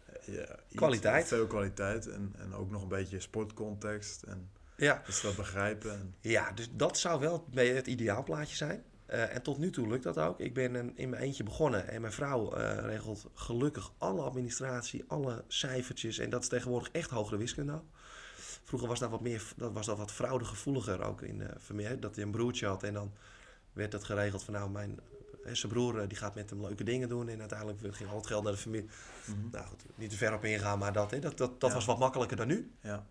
[0.07, 1.27] eh, ja, iets- Kwaliteit.
[1.29, 5.03] veel kwaliteit en, en ook nog een beetje sportcontext en Ja.
[5.07, 5.93] dat ze dat begrijpen.
[5.93, 8.83] En, Ja, dus dat zou wel het ideaalplaatje zijn.
[9.07, 10.41] Eh, en tot nu toe lukt dat ook.
[10.41, 15.05] Ik ben een- in mijn eentje begonnen en mijn vrouw eh, regelt gelukkig alle administratie,
[15.07, 16.19] alle cijfertjes.
[16.19, 17.73] En dat is tegenwoordig echt hogere wiskunde.
[17.73, 17.85] ook.
[18.64, 22.01] Vroeger was dat wat meer, dat was dat wat fraudegevoeliger ook in eh Vermeer.
[22.01, 23.12] Dat hij een broertje had en dan
[23.73, 25.01] werd het geregeld van nou, mijn
[25.53, 27.29] zijn broer die gaat met hem leuke dingen doen.
[27.29, 28.88] En uiteindelijk ging al het geld naar de familie.
[29.25, 29.38] Mhm.
[29.53, 31.77] Nou goed, niet te ver op ingaan, maar dat, hè, dat, dat, dat Ja.
[31.77, 32.73] was wat makkelijker dan nu.
[32.81, 33.07] Ja.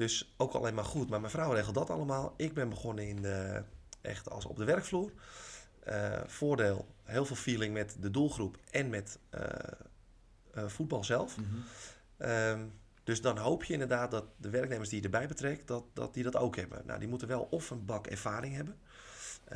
[0.00, 1.08] Dus ook alleen maar goed.
[1.08, 2.34] Maar mijn vrouw regelt dat allemaal.
[2.36, 3.62] Ik ben begonnen in de,
[4.00, 5.12] echt als op de werkvloer.
[5.80, 9.42] Eh, voordeel, heel veel feeling met de doelgroep en met eh,
[10.54, 11.36] eh, voetbal zelf.
[11.36, 11.46] Mhm.
[12.16, 12.60] Ehm,
[13.04, 16.22] dus dan hoop je inderdaad dat de werknemers die je erbij betrekt, dat, dat die
[16.22, 16.82] dat ook hebben.
[16.86, 18.78] Nou, die moeten wel of een bak ervaring hebben.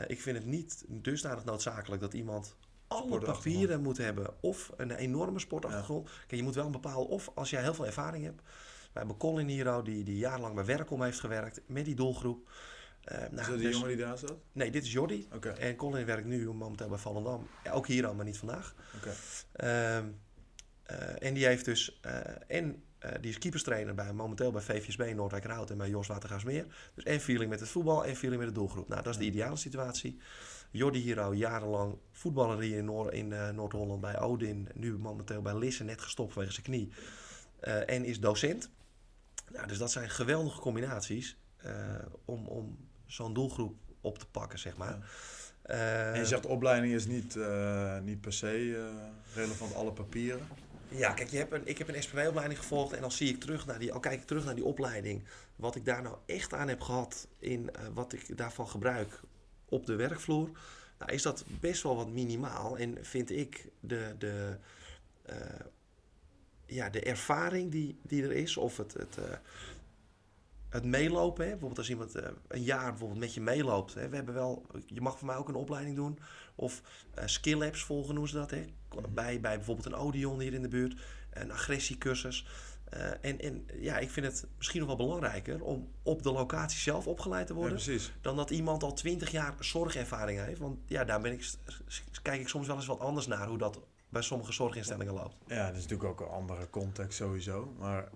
[0.06, 5.38] Ik vind het niet dusdanig noodzakelijk dat iemand alle papieren moet hebben of een enorme
[5.38, 6.10] sportachtergrond.
[6.26, 8.42] Kijk, je moet wel een bepaalde, of als jij heel veel ervaring hebt.
[8.94, 12.48] We hebben Colin hier, die, die jarenlang bij Werkom heeft gewerkt met die doelgroep.
[13.04, 14.34] Eh, nou, Is dat die dus- jongen die daar zat?
[14.52, 15.28] Nee, dit is Jordi.
[15.58, 17.46] En Colin werkt nu momenteel bij Volendam.
[17.64, 18.74] Ja, ook hier al, maar niet vandaag.
[18.96, 19.12] oké.
[19.52, 20.06] Ehm,
[20.82, 22.82] eh, en die heeft dus, eh, en
[23.20, 26.66] die is keeperstrainer bij, momenteel bij VVSB Noordwijkerhout en bij Jos Watergaasmeer.
[26.94, 28.88] Dus en feeling met het voetbal en feeling met de doelgroep.
[28.88, 30.18] Nou, dat is de ideale situatie.
[30.70, 34.68] Jordi hier al jarenlang voetballer hier in, Noor- in Noord-Holland bij Odin.
[34.74, 36.92] Nu momenteel bij Lisse, net gestopt vanwege zijn knie.
[37.86, 38.70] En is docent.
[39.52, 41.72] Nou, dus dat zijn geweldige combinaties eh,
[42.24, 44.98] om, om zo'n doelgroep op te pakken, zeg maar.
[44.98, 45.02] Ja.
[45.62, 48.90] Eh, En je zegt opleiding is niet, eh, niet per se
[49.34, 50.46] relevant, alle papieren.
[50.88, 53.66] Ja, kijk, je hebt een, ik heb een SPW-opleiding gevolgd en dan zie ik terug
[53.66, 55.24] naar die, al kijk ik terug naar die opleiding,
[55.56, 59.20] wat ik daar nou echt aan heb gehad in wat ik daarvan gebruik
[59.68, 60.50] op de werkvloer,
[60.98, 62.78] nou, is dat best wel wat minimaal.
[62.78, 64.58] En vind ik de, de,
[66.74, 69.36] ja, de ervaring die, die er is, of het, het, eh,
[70.68, 71.50] het meelopen, hè?
[71.50, 73.94] bijvoorbeeld als iemand eh, een jaar bijvoorbeeld met je meeloopt.
[73.94, 74.08] Hè?
[74.08, 76.18] We hebben wel, je mag voor mij ook een opleiding doen,
[76.54, 76.82] of
[77.14, 78.50] eh skill labs volgen noemen ze dat.
[78.50, 78.64] Hè?
[79.08, 82.46] Bij, bij bijvoorbeeld een Odeon hier in de buurt, een agressiecursus.
[83.20, 87.06] En, en ja, ik vind het misschien nog wel belangrijker om op de locatie zelf
[87.06, 87.80] opgeleid te worden.
[88.20, 90.58] dan dat iemand al twintig jaar zorgervaring heeft.
[90.58, 91.52] Want ja, daar ben ik,
[92.22, 93.80] kijk ik soms wel eens wat anders naar hoe dat
[94.14, 95.36] bij sommige zorginstellingen loopt.
[95.46, 97.74] Ja, dat is natuurlijk ook een andere context sowieso.
[97.78, 98.08] Maar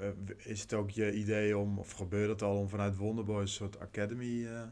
[0.00, 3.48] eh, is het ook je idee om, of gebeurt het al om vanuit Wonderboys een
[3.48, 4.62] soort academy eh,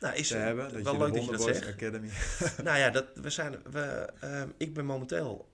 [0.00, 0.82] Nou, is te hebben?
[0.82, 1.74] wel je leuk de dat je dat Wonderboys zegt.
[1.74, 2.10] Academy.
[2.68, 5.50] nou ja, dat, we zijn, we, ehm, ik ben momenteel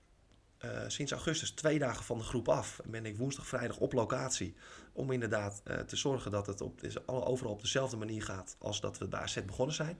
[0.59, 2.79] eh, sinds augustus twee dagen van de groep af.
[2.85, 4.55] En ben ik woensdag, vrijdag op locatie.
[4.93, 9.09] Om inderdaad te zorgen dat het op, overal op dezelfde manier gaat als dat we
[9.09, 9.99] bij AZ begonnen zijn.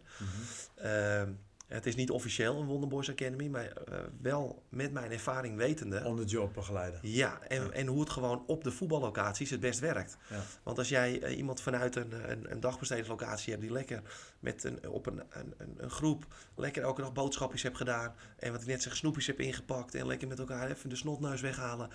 [0.75, 1.33] Ehm,
[1.69, 6.05] het is niet officieel een Wonderboys Academy, maar eh, wel met mijn ervaring wetende.
[6.05, 7.01] On the job begeleiden.
[7.03, 10.17] Ja, en, en hoe het gewoon op de voetballocaties het best werkt.
[10.31, 10.43] Ja.
[10.63, 14.03] Want als jij eh, iemand vanuit een, een, een dagbestedingslocatie hebt die lekker
[14.41, 16.27] met een, op een, een, een, groep
[16.57, 18.15] lekker elke dag boodschapjes hebt gedaan.
[18.39, 21.41] En wat ik net zeg, snoepjes hebt ingepakt en lekker met elkaar even de snotneus
[21.41, 21.91] weghalen.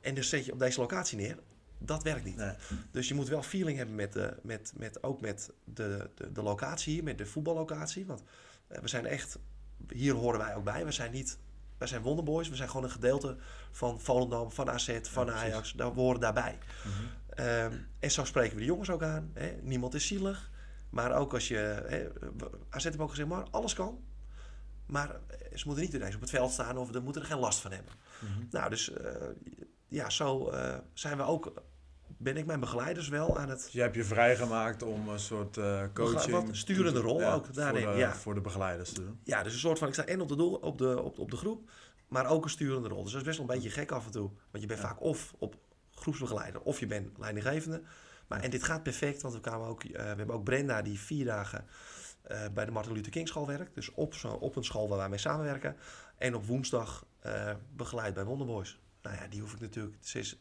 [0.00, 1.38] En dus zet je op deze locatie neer.
[1.78, 2.36] Dat werkt niet.
[2.36, 2.54] Nee.
[2.90, 6.42] Dus je moet wel feeling hebben met, de, met, met, ook met de, de, de
[6.42, 8.06] locatie hier, met de voetballocatie.
[8.06, 8.22] Want
[8.68, 9.38] we zijn echt,
[9.88, 10.84] hier horen wij ook bij.
[10.84, 11.38] We zijn niet,
[11.78, 12.48] wij zijn wonderboys.
[12.48, 13.36] We zijn gewoon een gedeelte
[13.70, 15.32] van Volendam, van AZ, van Ja.
[15.32, 15.72] Ajax.
[15.72, 16.58] Daar, we horen daarbij.
[16.84, 16.94] Mhm.
[17.28, 19.30] Ehm, en zo spreken we de jongens ook aan.
[19.34, 19.56] Hè?
[19.62, 20.50] Niemand is zielig.
[20.90, 21.56] Maar ook als je...
[21.86, 22.08] Hè,
[22.70, 24.04] AZ heeft ook gezegd, maar alles kan.
[24.86, 27.38] Maar eh, ze moeten niet ineens op het veld staan of we moeten er geen
[27.38, 27.92] last van hebben.
[28.20, 28.46] Mhm.
[28.50, 29.12] Nou, dus eh,
[29.88, 31.52] ja, zo eh, zijn we ook...
[32.20, 33.62] Ben ik mijn begeleiders wel aan het...
[33.62, 36.30] Dus je hebt je vrijgemaakt om een soort eh coaching...
[36.32, 38.14] wat sturende rol ook voor daarin, de, ja.
[38.14, 39.20] Voor de begeleiders te doen.
[39.24, 39.88] Ja, dus een soort van...
[39.88, 41.70] Ik sta en op de, doel, op de, op, op de groep,
[42.08, 43.02] maar ook een sturende rol.
[43.02, 44.30] Dus dat is best wel een beetje gek af en toe.
[44.50, 44.86] Want je bent Ja.
[44.86, 45.56] vaak of op
[45.94, 47.82] groepsbegeleider of je bent leidinggevende.
[48.28, 51.00] Maar, En dit gaat perfect, want we, kwamen ook, eh, we hebben ook Brenda die
[51.00, 51.64] vier dagen
[52.22, 53.74] eh, bij de Martin Luther King school werkt.
[53.74, 55.76] Dus op, zo, op een school waar wij mee samenwerken.
[56.18, 57.06] En op woensdag
[57.76, 58.80] begeleid bij Wonderboys.
[59.02, 59.96] Nou ja, die hoef ik natuurlijk...
[60.00, 60.38] Ze is,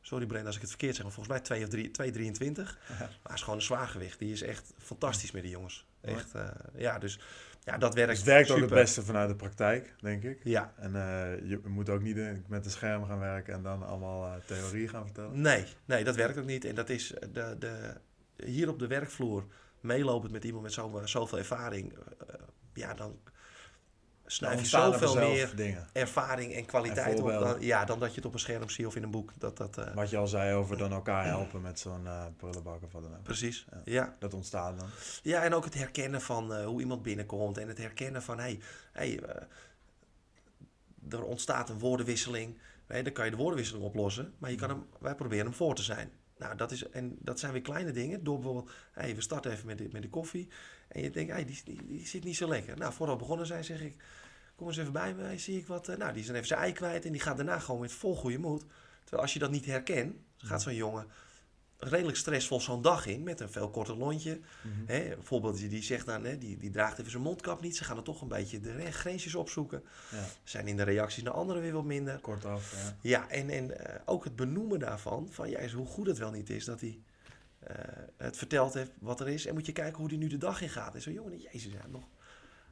[0.00, 2.78] sorry Brenda als ik het verkeerd zeg, maar volgens mij 2 of 3, 223.
[2.88, 2.94] Ja.
[2.98, 4.18] Maar hij is gewoon een zwaargewicht.
[4.18, 5.86] Die is echt fantastisch met die jongens.
[6.00, 7.20] Echt, eh, ja, dus
[7.64, 10.40] ja, dat werkt Dus het werkt ook het beste vanuit de praktijk, denk ik.
[10.44, 13.86] Ja, En eh, je moet ook niet eh, met een scherm gaan werken en dan
[13.86, 15.40] allemaal eh theorie gaan vertellen.
[15.40, 16.64] nee, nee, dat werkt ook niet.
[16.64, 17.94] En dat is de, de,
[18.44, 19.44] hier op de werkvloer,
[19.80, 21.92] meelopend met iemand met zo, zoveel ervaring,
[22.74, 23.18] ja, dan
[24.30, 25.86] snuif je zoveel meer dingen.
[25.92, 27.48] ervaring en kwaliteit En op voorbeelden.
[27.48, 29.32] dan, ja, dan dat je het op een scherm ziet of in een boek.
[29.38, 32.82] Dat, dat, eh, Wat je al zei over dan elkaar helpen met zo'n eh prullenbak
[32.82, 33.22] of wat dan ook.
[33.22, 33.80] precies, Ja.
[33.84, 34.16] ja.
[34.18, 34.88] Dat ontstaat dan.
[35.22, 37.58] Ja, en ook het herkennen van eh, hoe iemand binnenkomt.
[37.58, 38.60] En het herkennen van, hé, hey,
[38.92, 39.20] hey,
[41.10, 42.58] er ontstaat een woordenwisseling.
[42.86, 44.34] Hè, dan kan je de woordenwisseling oplossen.
[44.38, 46.10] Maar je kan hem, wij proberen hem voor te zijn.
[46.38, 48.24] Nou, dat, is, en dat zijn weer kleine dingen.
[48.24, 50.48] Door bijvoorbeeld, hey, we starten even met de, met de koffie.
[50.88, 52.76] En je denkt, hey, die, die, die zit niet zo lekker.
[52.76, 53.96] Nou, voordat we begonnen zijn, zeg ik,
[54.56, 55.38] kom eens even bij me.
[55.38, 55.88] Zie ik wat.
[55.88, 57.04] eh, nou, die is dan even zijn ei kwijt.
[57.04, 58.64] En die gaat daarna gewoon met vol goede moed.
[59.00, 61.06] Terwijl als je dat niet herkent, gaat zo'n jongen
[61.80, 63.22] redelijk stressvol zo'n dag in.
[63.22, 64.40] Met een veel korter lontje.
[64.86, 67.76] Hè, bijvoorbeeld, die, die zegt dan, hè, die, die draagt even zijn mondkap niet.
[67.76, 69.82] Ze gaan er toch een beetje de re- grensjes opzoeken.
[70.10, 70.24] Ja.
[70.44, 72.18] Zijn in de reacties naar anderen weer wat minder.
[72.20, 72.96] Kortaf, ja.
[73.00, 76.50] Ja, en, en eh, ook het benoemen daarvan, van ja, hoe goed het wel niet
[76.50, 77.07] is dat hij eh,
[78.16, 79.46] het verteld heeft wat er is.
[79.46, 80.94] En moet je kijken hoe hij nu de dag in gaat.
[80.94, 82.04] En zo, jongen, jezus, ja, nog.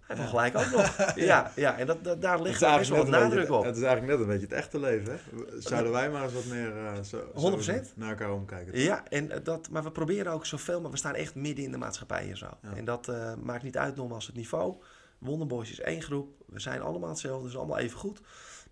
[0.06, 0.96] Hij heeft gelijk ook nog.
[1.14, 3.64] Ja, ja en dat, dat, daar ligt best wel wat nadruk beetje, op.
[3.64, 5.12] het is eigenlijk net een beetje het echte leven.
[5.12, 5.61] Hè?
[5.61, 7.94] Zouden wij maar eens wat meer eh, zo, zo 100%.
[7.94, 8.78] naar elkaar omkijken.
[8.78, 11.70] Ja, en eh, dat, maar we proberen ook zoveel, maar we staan echt midden in
[11.70, 12.48] de maatschappij en zo.
[12.62, 12.74] Ja.
[12.76, 14.74] En dat eh, maakt niet uit nogmaals het niveau.
[15.18, 16.28] Wonderboys is één groep.
[16.46, 18.20] We zijn allemaal hetzelfde, zijn allemaal even goed.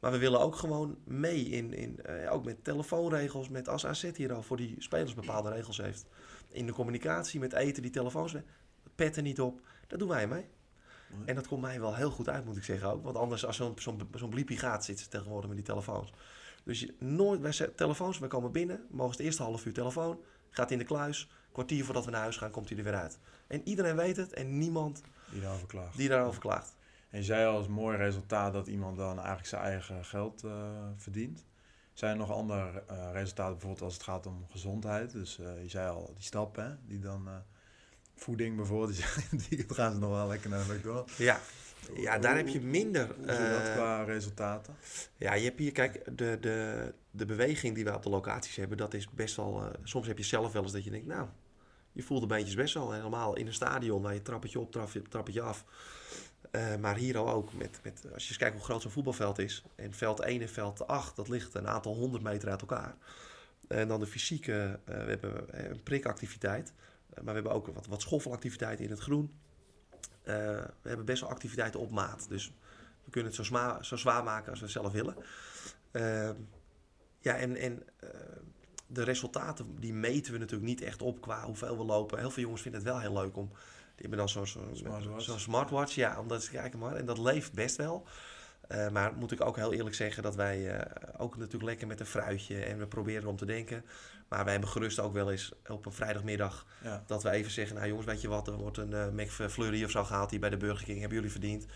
[0.04, 4.10] Maar we willen ook gewoon mee in, in eh, ook met telefoonregels, met als AZ
[4.16, 6.06] hier al voor die spelers bepaalde regels heeft.
[6.48, 8.36] In de communicatie, met eten, die telefoons,
[8.94, 9.60] petten niet op.
[9.86, 10.46] Daar doen wij mee.
[11.24, 13.02] En dat komt mij wel heel goed uit, moet ik zeggen ook.
[13.02, 16.12] Want anders, als zo'n zo'n zo'n bliepie gaat, zitten ze tegenwoordig met die telefoons.
[16.64, 20.70] Dus je, nooit, wij telefoons, we komen binnen, mogen het eerste half uur telefoon, gaat
[20.70, 23.18] in de kluis, kwartier voordat we naar huis gaan, komt hij er weer uit.
[23.46, 25.96] En iedereen weet het en niemand Die daarover klaagt.
[25.96, 26.73] die daarover klaagt.
[27.14, 30.52] En je zei al als mooi resultaat dat iemand dan eigenlijk zijn eigen geld eh,
[30.96, 31.44] verdient.
[31.92, 35.12] Zijn er nog andere eh, resultaten, bijvoorbeeld als het gaat om gezondheid?
[35.12, 37.28] Dus eh, je zei al die stappen, hè, die dan
[38.14, 38.96] voeding bijvoorbeeld,
[39.48, 41.16] die, gaan ze nog wel lekker naar de McDonald's.
[41.16, 41.40] Ja,
[41.94, 43.06] ja daar heb je minder.
[43.16, 44.74] Hoe dat qua resultaten?
[45.16, 48.76] Ja, je hebt hier, kijk, de, de, de beweging die we op de locaties hebben,
[48.76, 49.70] dat is best wel.
[49.82, 51.28] soms heb je zelf wel eens dat je denkt, nou,
[51.92, 52.92] je voelt de beentjes best wel.
[52.92, 55.64] Helemaal in een stadion waar je trappetje op, trap- trappetje af.
[56.54, 59.38] Eh, maar hier al ook, met, met, als je eens kijkt hoe groot zo'n voetbalveld
[59.38, 59.64] is.
[59.74, 62.96] En veld 1 en veld 8, dat ligt een aantal honderd meter uit elkaar.
[63.68, 66.72] En dan de fysieke, eh, we hebben eh, een prikactiviteit.
[67.14, 68.44] Maar we hebben ook wat, wat
[68.80, 69.32] in het groen.
[70.22, 72.26] We hebben best wel activiteiten op maat.
[72.28, 72.52] Dus
[73.04, 75.16] we kunnen het zo, zo zwaar maken als we zelf willen.
[75.90, 76.34] Ehm,
[77.20, 77.82] ja, en,
[78.86, 82.18] de resultaten die meten we natuurlijk niet echt op qua hoeveel we lopen.
[82.18, 83.50] Heel veel jongens vinden het wel heel leuk om.
[83.94, 85.24] Die hebben dan zo'n zo, Smartwatch.
[85.24, 85.94] zo'n smartwatch.
[85.94, 86.96] Ja, omdat ze kijken maar.
[86.96, 88.06] En dat leeft best wel.
[88.68, 92.00] Eh, maar moet ik ook heel eerlijk zeggen dat wij eh, ook natuurlijk lekker met
[92.00, 93.84] een fruitje en we proberen om te denken.
[94.28, 97.02] Maar wij hebben gerust ook wel eens op een vrijdagmiddag Ja.
[97.06, 99.90] dat we even zeggen, nou jongens, weet je wat, er wordt een uh, McFlurry of
[99.90, 101.66] zo gehaald hier bij de Burger King, hebben jullie verdiend.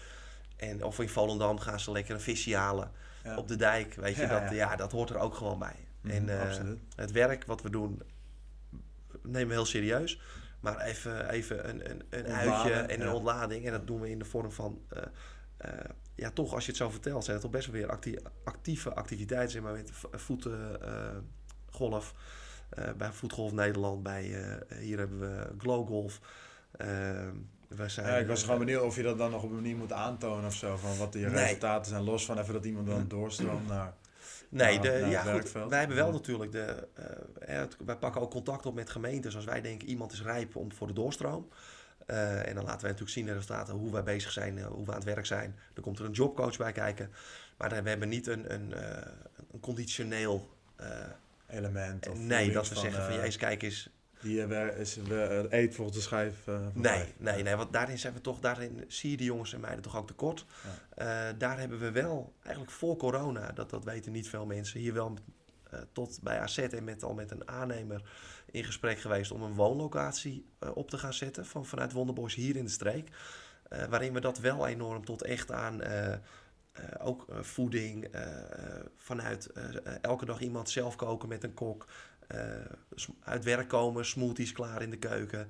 [0.56, 2.90] En, of in Volendam gaan ze lekker een visje halen
[3.24, 3.36] Ja.
[3.36, 3.94] op de dijk.
[3.94, 4.76] Weet je, Ja, dat, ja.
[4.76, 5.76] dat hoort er ook gewoon bij.
[6.00, 8.02] Mhm, en het werk wat we doen,
[9.22, 10.20] nemen we heel serieus.
[10.60, 13.14] Maar even, even een, een, een Ontladen, uitje en een ja.
[13.14, 13.66] ontlading.
[13.66, 14.80] En dat doen we in de vorm van...
[14.88, 15.02] eh,
[15.56, 18.18] eh, ja, toch, als je het zo vertelt, zijn het toch best wel weer actie-
[18.44, 19.50] actieve activiteiten.
[19.50, 22.14] Zeg maar, met voetgolf.
[22.70, 24.02] eh, bij Voetgolf Nederland.
[24.02, 24.22] Bij,
[24.80, 26.20] hier hebben we Glow Golf.
[27.68, 29.76] We zijn, Ja, ik was gewoon benieuwd of je dat dan nog op een manier
[29.76, 30.76] moet aantonen of zo.
[30.76, 31.44] Van wat die Nee.
[31.44, 33.92] resultaten zijn, los van even dat iemand dan doorstroomt naar...
[34.48, 35.70] Nee, de, ja, goed, werkveld.
[35.70, 36.12] wij hebben wel Ja.
[36.12, 36.88] natuurlijk de.
[36.94, 40.56] eh, het- wij pakken ook contact op met gemeentes als wij denken iemand is rijp
[40.56, 41.48] om voor de doorstroom.
[42.06, 44.84] Eh, en dan laten wij natuurlijk zien de resultaten, hoe wij bezig zijn, eh, hoe
[44.84, 45.56] we aan het werk zijn.
[45.74, 47.10] Er komt er een jobcoach bij kijken.
[47.58, 49.12] Maar dan- we hebben niet een, een, eh,
[49.52, 50.56] een conditioneel.
[50.76, 50.88] eh,
[51.46, 52.08] Element.
[52.08, 53.90] Of nee, dat we zeggen van eh, jezus, kijk eens.
[54.22, 57.98] Die eh, is, we- eet volgens de schijf eh, van Nee, nee, nee, want daarin
[57.98, 60.44] zijn we toch, daarin zie je die jongens en meiden toch ook tekort.
[60.94, 61.06] Eh,
[61.38, 65.14] daar hebben we wel, eigenlijk voor corona, dat, dat weten niet veel mensen, hier wel
[65.70, 68.02] eh, tot bij AZ en met, al met een aannemer
[68.50, 72.56] in gesprek geweest om een woonlocatie eh, op te gaan zetten van, vanuit Wonderboys hier
[72.56, 73.08] in de streek.
[73.68, 76.18] Eh, waarin we dat wel enorm tot echt aan eh, eh,
[76.98, 78.26] ook eh, voeding, eh,
[78.96, 81.86] vanuit eh, eh, elke dag iemand zelf koken met een kok,
[82.17, 82.17] eh,
[83.20, 85.48] uit werk komen, smoothies klaar in de keuken.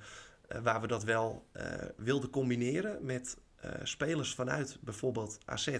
[0.49, 1.64] Eh, waar we dat wel eh,
[1.97, 5.79] wilden combineren met eh, spelers vanuit bijvoorbeeld AZ,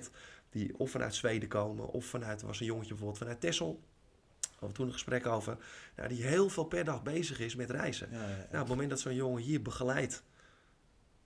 [0.51, 3.59] die of vanuit Zweden komen, of vanuit, er was een jongetje bijvoorbeeld vanuit.
[3.59, 5.57] We hadden toen een gesprek over,
[5.97, 8.09] nou, die heel veel per dag bezig is met reizen.
[8.11, 8.37] Ja, ja, ja.
[8.37, 10.23] Nou, op het moment dat zo'n jongen hier begeleid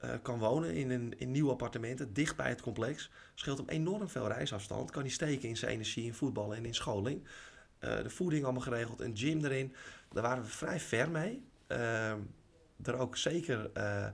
[0.02, 4.08] eh, kan wonen in een in nieuwe appartementen, dicht bij het complex, scheelt hem enorm
[4.08, 4.90] veel reisafstand.
[4.90, 7.26] Kan hij steken in zijn energie in voetballen en in scholing.
[7.82, 9.74] Eh, de voeding allemaal geregeld, een gym erin.
[10.10, 11.44] Daar waren we vrij ver mee.
[11.66, 12.20] Ehm
[12.86, 14.08] er ook zeker eh,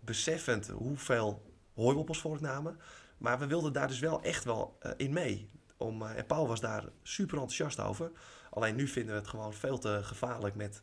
[0.00, 2.78] beseffend hoeveel hooiwoppels voorknamen.
[3.18, 5.50] Maar we wilden daar dus wel echt wel eh, in mee.
[5.76, 8.10] Om, en Paul was daar super enthousiast over.
[8.50, 10.82] Alleen nu vinden we het gewoon veel te gevaarlijk met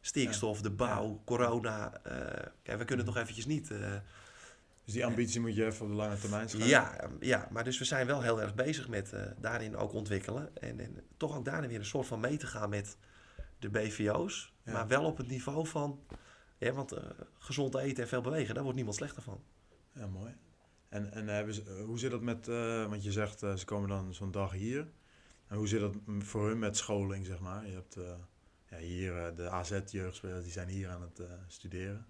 [0.00, 2.00] stikstof, de bouw, corona.
[2.62, 3.70] kijk, we kunnen toch eventjes niet...
[4.90, 6.70] Dus die ambitie moet je even op de lange termijn schrijven.
[6.70, 9.92] ja, um, ja, maar dus we zijn wel heel erg bezig met eh, daarin ook
[9.92, 10.56] ontwikkelen.
[10.56, 12.96] En, en toch ook daarin weer een soort van mee te gaan met
[13.58, 14.54] de BVO's.
[14.64, 14.72] Ja.
[14.72, 16.00] Maar wel op het niveau van...
[16.58, 17.02] Ja, want eh,
[17.38, 19.42] gezond eten en veel bewegen, daar wordt niemand slechter van.
[19.92, 20.34] Ja, mooi.
[20.88, 22.46] En, en hebben ze, eh, hoe zit dat met,
[22.88, 24.88] want je zegt ze komen dan zo'n dag hier.
[25.46, 27.66] En hoe zit dat voor hun met scholing, zeg maar?
[27.66, 27.96] Je hebt
[28.70, 32.06] ja, hier de AZ-jeugdspelers, die zijn hier aan het studeren,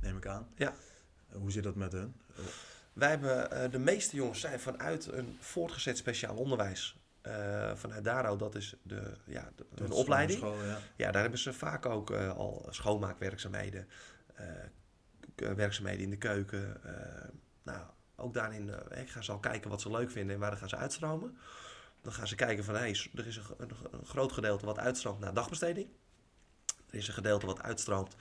[0.00, 0.48] neem ik aan.
[0.56, 0.74] Ja.
[1.38, 2.14] Hoe zit dat met hun?
[2.92, 6.96] Wij hebben, eh, de meeste jongens zijn vanuit een voortgezet speciaal onderwijs.
[7.22, 10.38] eh, vanuit Daro, dat is de, ja, de, Dat opleiding.
[10.38, 10.78] School, ja.
[10.96, 13.88] Ja, daar hebben ze vaak ook eh, al schoonmaakwerkzaamheden,
[15.34, 16.80] werkzaamheden in de keuken.
[17.62, 17.80] nou,
[18.16, 20.76] ook daarin ik ga ze al kijken wat ze leuk vinden en waar gaan ze
[20.76, 21.38] uitstromen.
[22.02, 24.78] Dan gaan ze kijken van, hé, hey, er is een, een, een groot gedeelte wat
[24.78, 25.88] uitstroomt naar dagbesteding.
[26.90, 28.16] Er is een gedeelte wat uitstroomt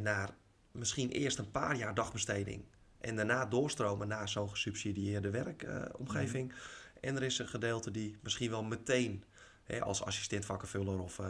[0.00, 0.30] naar
[0.72, 2.64] misschien eerst een paar jaar dagbesteding.
[3.00, 6.52] En daarna doorstromen naar zo'n gesubsidieerde werkomgeving.
[7.00, 9.24] En er is een gedeelte die misschien wel meteen
[9.64, 11.26] hè, als assistent vakkenvuller of eh,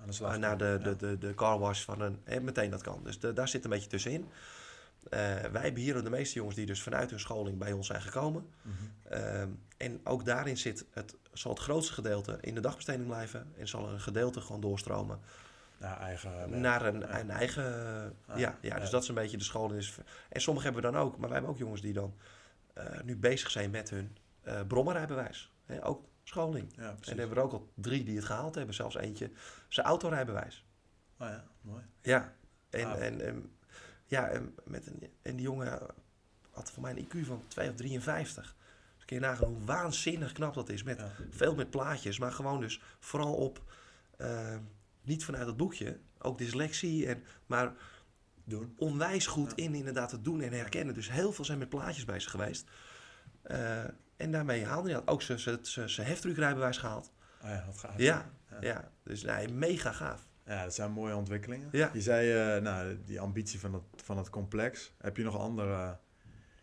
[0.00, 0.32] Aan de slag.
[0.34, 0.78] uh, naar de, Ja.
[0.78, 2.18] de, de, de car wash van een...
[2.24, 3.00] Hè, meteen dat kan.
[3.04, 4.28] Dus de- daar zit een beetje tussenin.
[5.10, 8.46] Eh, wij hier de meeste jongens die dus vanuit hun scholing bij ons zijn gekomen.
[8.62, 8.74] Mhm.
[9.14, 13.52] Ehm, en ook daarin zit het, zal het grootste gedeelte in de dagbesteding blijven.
[13.56, 15.20] En zal er een gedeelte gewoon doorstromen
[15.78, 16.50] Naar eigen werk.
[16.50, 17.18] naar een, Ja.
[17.20, 17.64] een eigen...
[18.26, 19.78] Ah, ja, ja, dus dat is een beetje de scholing.
[19.78, 19.98] Is,
[20.28, 21.12] en sommigen hebben we dan ook.
[21.18, 22.14] Maar wij hebben ook jongens die dan
[22.74, 25.52] eh, nu bezig zijn met hun eh brommerrijbewijs.
[25.64, 26.72] Hè, ook scholing.
[26.76, 28.74] Ja, En dan hebben we er ook al drie die het gehaald hebben.
[28.74, 29.30] Zelfs eentje
[29.68, 30.64] zijn autorijbewijs.
[31.18, 31.82] Oh ja, mooi.
[32.02, 32.34] Ja,
[32.70, 33.52] en, en, en,
[34.04, 35.78] ja, en, met een, en die jongen
[36.50, 38.56] had voor mij een IQ van 2 of 53.
[38.96, 40.82] Dus kun je nagaan hoe waanzinnig knap dat is.
[40.82, 41.10] Met, Ja.
[41.30, 43.62] Veel met plaatjes, maar gewoon dus vooral op,
[44.16, 44.56] eh,
[45.08, 47.72] niet vanuit het boekje, ook dyslexie, en, maar
[48.44, 48.74] Doen.
[48.76, 50.94] onwijs goed in inderdaad het doen en herkennen.
[50.94, 52.68] Dus heel veel zijn met plaatjes bezig geweest.
[53.42, 53.84] Eh,
[54.16, 55.08] en daarmee haalde hij dat.
[55.08, 57.12] Ook zijn- zijn zijn- zijn heftruckrijbewijs gehaald.
[57.42, 57.94] Oh ja, wat gaaf.
[57.98, 58.56] Ja, Ja.
[58.60, 58.90] ja.
[59.02, 60.26] dus nee, mega gaaf.
[60.46, 61.68] Ja, dat zijn mooie ontwikkelingen.
[61.72, 61.90] Ja.
[61.92, 64.92] Je zei, eh, nou, die ambitie van het, van het complex.
[64.98, 65.98] Heb je nog andere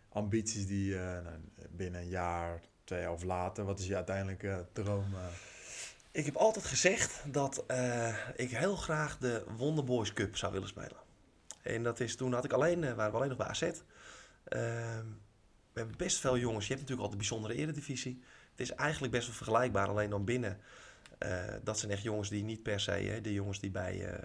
[0.10, 1.36] ambities die eh, nou,
[1.70, 5.06] binnen een jaar, twee jaar of later, wat is je uiteindelijke droom?
[6.16, 10.98] Ik heb altijd gezegd dat eh, ik heel graag de Wonderboys Cup zou willen spelen.
[11.62, 13.62] En dat is toen had ik alleen, eh, waren we alleen nog bij AZ.
[13.62, 15.06] Ehm,
[15.74, 16.68] we hebben best veel jongens.
[16.68, 18.24] Je hebt natuurlijk al de bijzondere eredivisie.
[18.52, 20.60] Het is eigenlijk best wel vergelijkbaar, alleen dan binnen.
[21.18, 24.20] Eh, dat zijn echt jongens die niet per se, hè, de jongens die bij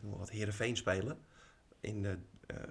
[0.00, 1.18] wat Heerenveen spelen.
[1.80, 2.18] In de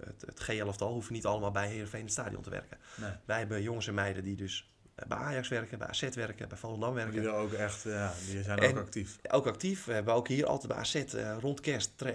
[0.05, 2.77] het, het G11-tal hoeven niet allemaal bij Heerenveen in het stadion te werken.
[2.95, 3.11] Nee.
[3.25, 4.74] Wij hebben jongens en meiden die dus
[5.07, 7.21] bij Ajax werken, bij AZ werken, bij Volendam werken.
[7.21, 9.17] Die, ook echt, ja, die zijn En- ook actief.
[9.29, 9.85] Ook actief.
[9.85, 12.01] We hebben ook hier altijd bij AZ eh, rond kerst.
[12.01, 12.13] eh,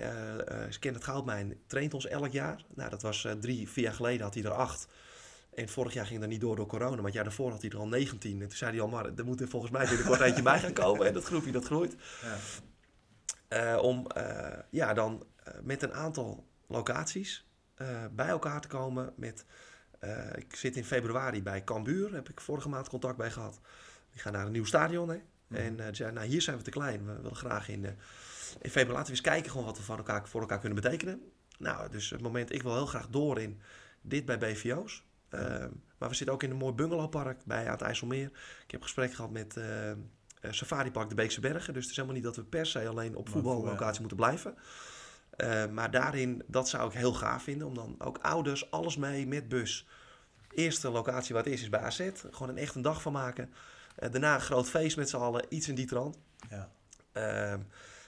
[0.80, 2.64] Ken het Goudmijn traint ons elk jaar.
[2.74, 4.86] Nou, dat was eh, drie, vier jaar geleden had hij er acht.
[5.54, 6.94] En vorig jaar ging dat niet door door corona.
[6.96, 8.32] Maar het jaar daarvoor had hij er al 19.
[8.42, 10.72] En toen zei hij al, maar er moet er volgens mij binnenkort eentje bij gaan
[10.72, 11.06] komen.
[11.06, 11.94] En dat groepje dat groeit.
[12.22, 12.36] Ja.
[13.48, 14.06] Eh, om
[14.70, 15.26] ja, dan
[15.62, 17.44] met een aantal locaties
[18.10, 19.12] bij elkaar te komen.
[19.16, 19.44] Met,
[20.00, 23.60] eh, ik zit in februari bij Cambuur, heb ik vorige maand contact bij gehad.
[24.10, 25.08] Die gaan naar een nieuw stadion.
[25.08, 25.20] Hè?
[25.46, 25.60] Mhm.
[25.60, 27.06] En eh, die zeiden, nou, hier zijn we te klein.
[27.06, 27.90] We willen graag in, eh,
[28.60, 31.22] in februari laten we eens kijken gewoon wat we voor elkaar, voor elkaar kunnen betekenen.
[31.58, 33.60] Nou, dus het moment, ik wil heel graag door in
[34.00, 35.04] dit bij BVO's.
[35.28, 35.40] Eh,
[35.98, 38.30] maar we zitten ook in een mooi bungalowpark bij aan het IJsselmeer.
[38.64, 39.96] Ik heb gesprek gehad met eh, eh,
[40.50, 41.72] Safari Park de Beekse Bergen.
[41.72, 44.54] Dus het is helemaal niet dat we per se alleen op voetballocatie moeten blijven.
[45.30, 47.66] Eh, maar daarin, dat zou ik heel gaaf vinden.
[47.66, 49.86] Om dan ook ouders, alles mee met bus.
[50.54, 52.10] Eerste locatie wat is, is bij AZ.
[52.30, 53.52] Gewoon een echt een dag van maken.
[53.96, 55.44] Eh, daarna een groot feest met z'n allen.
[55.48, 56.18] Iets in die trant.
[56.50, 56.70] Ja.
[57.12, 57.60] Ehm,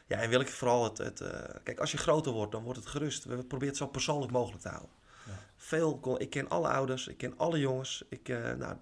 [0.06, 0.98] ja, en wil ik vooral het...
[0.98, 3.24] het eh, kijk, als je groter wordt, dan wordt het gerust.
[3.24, 4.90] We proberen het zo persoonlijk mogelijk te houden.
[5.26, 5.32] Ja.
[5.56, 8.04] Veel, ik ken alle ouders, ik ken alle jongens.
[8.08, 8.76] Ik, nou,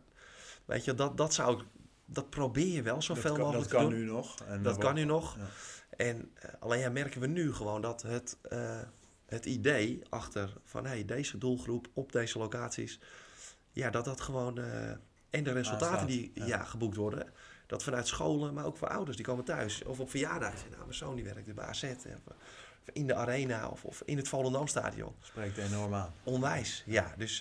[0.64, 1.66] weet je, dat, dat zou ik...
[2.04, 4.04] Dat probeer je wel zoveel dat kan, mogelijk dat kan te doen.
[4.04, 4.40] nu nog.
[4.40, 5.36] En Dat kan wordt- nu nog.
[5.36, 5.42] Ja.
[6.00, 8.80] En eh, alleen ja, merken we nu gewoon dat het, eh,
[9.26, 13.00] het idee achter van hey, deze doelgroep op deze locaties,
[13.72, 14.90] ja, dat dat gewoon eh,
[15.30, 16.46] en de resultaten die ja.
[16.46, 16.64] ja.
[16.64, 17.32] geboekt worden,
[17.66, 20.58] dat vanuit scholen, maar ook voor ouders die komen thuis of op verjaardagen.
[20.58, 22.34] zeggen, Nou, mijn zoon die werkt bij AZ of,
[22.92, 25.14] in de arena of, of in het Volendamstadion.
[25.20, 26.12] Spreekt enorm aan.
[26.24, 27.14] Onwijs, ja.
[27.16, 27.36] Dus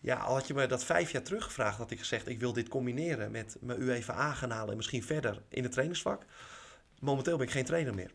[0.00, 2.52] ja, al had je me dat vijf jaar terug gevraagd, had ik gezegd, ik wil
[2.52, 6.24] dit combineren met mijn UEFA gaan halen en misschien verder in het trainingsvak.
[7.04, 8.10] Momenteel ben ik geen trainer meer.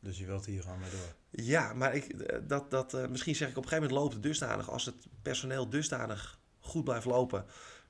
[0.00, 1.14] Dus je wilt hier gewoon mee door.
[1.30, 4.14] Ja, maar ik, eh, dat, dat, eh, misschien zeg ik op een gegeven moment loopt
[4.14, 7.44] het dusdanig, als het personeel dusdanig goed blijft lopen,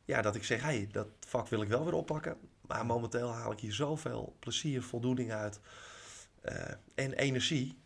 [0.04, 2.36] ja, dat ik zeg, hey, dat vak wil ik wel weer oppakken.
[2.60, 5.60] Maar momenteel haal ik hier zoveel plezier, voldoening uit
[6.40, 7.78] eh, en energie.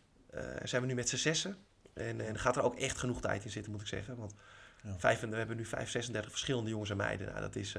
[0.63, 1.57] Zijn we nu met z'n zessen.
[1.93, 4.15] En, en gaat er ook echt genoeg tijd in zitten, moet ik zeggen.
[4.15, 4.33] Want
[4.83, 4.99] Ja.
[4.99, 7.27] vijf, we hebben nu 5, 36 verschillende jongens en meiden.
[7.27, 7.75] Nou, dat is,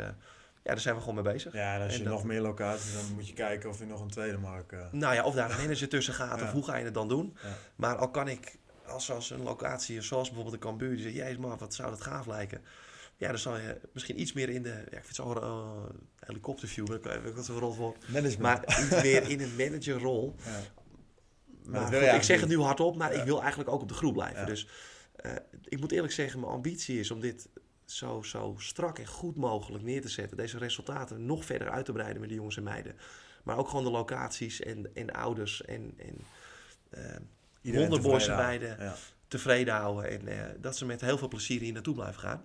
[0.64, 1.52] ja, daar zijn we gewoon mee bezig.
[1.52, 3.84] Ja, en als En je dat- nog meer locaties, dan moet je kijken of je
[3.86, 4.72] nog een tweede markt...
[4.72, 6.44] eh, Nou ja, of daar een manager tussen gaat, Ja.
[6.44, 7.36] of hoe ga je het dan doen?
[7.42, 7.48] Ja.
[7.76, 11.36] Maar al kan ik, als, als een locatie, zoals bijvoorbeeld de Cambuur, die zegt, jezus
[11.36, 12.62] man, wat zou dat gaaf lijken.
[13.16, 15.90] Ja, dan zal je misschien iets meer in de, ja, ik vind het zo uh,
[16.18, 17.96] helikopterview, wil ik, wil ik dat zo rot voor.
[18.08, 18.40] management.
[18.66, 20.34] Maar iets meer in een managerrol.
[20.44, 20.60] ja.
[21.66, 24.12] Maar, goed, ik zeg het nu hardop, maar ik wil eigenlijk ook op de groep
[24.12, 24.46] blijven.
[24.46, 24.68] Dus
[25.16, 25.32] eh,
[25.64, 27.48] ik moet eerlijk zeggen, mijn ambitie is om dit
[27.96, 30.36] zo, zo strak en goed mogelijk neer te zetten.
[30.36, 32.96] Deze resultaten nog verder uit te breiden met de jongens en meiden.
[33.42, 36.16] Maar ook gewoon de locaties en, en de ouders en, en
[36.90, 37.16] eh,
[37.62, 38.84] Iedereen wonderboys tevreden houden.
[38.86, 38.94] Ja.
[39.28, 40.10] tevreden houden.
[40.10, 42.44] En eh, dat ze met heel veel plezier hier naartoe blijven gaan.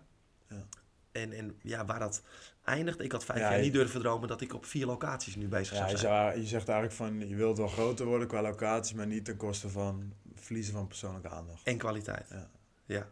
[0.49, 0.65] Ja.
[1.11, 2.21] En, en ja, waar dat
[2.63, 5.35] eindigt, ik had vijf Ja, jaar je- niet durven dromen dat ik op vier locaties
[5.35, 6.13] nu bezig Ja, zou je, zijn.
[6.29, 9.37] zou- je zegt eigenlijk van, je wilt wel groter worden qua locatie, maar niet ten
[9.37, 11.63] koste van verliezen van persoonlijke aandacht.
[11.63, 12.27] En kwaliteit.
[12.29, 12.49] Ja.
[12.85, 13.07] Ja.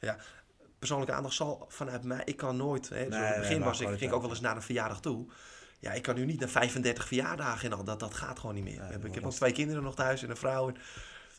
[0.00, 0.16] Ja.
[0.80, 2.22] Persoonlijke aandacht zal vanuit mij...
[2.24, 2.88] Ik kan nooit...
[2.88, 4.62] Hè, Nee, in het nee, begin was ik, ging ik ook wel eens naar een
[4.62, 5.26] verjaardag toe.
[5.78, 7.84] Ja, ik kan nu niet naar 35 verjaardagen en al.
[7.84, 8.80] Dat, dat gaat gewoon niet meer.
[8.80, 10.68] Nee, ik heb ook twee kinderen nog thuis en een vrouw.
[10.68, 10.76] En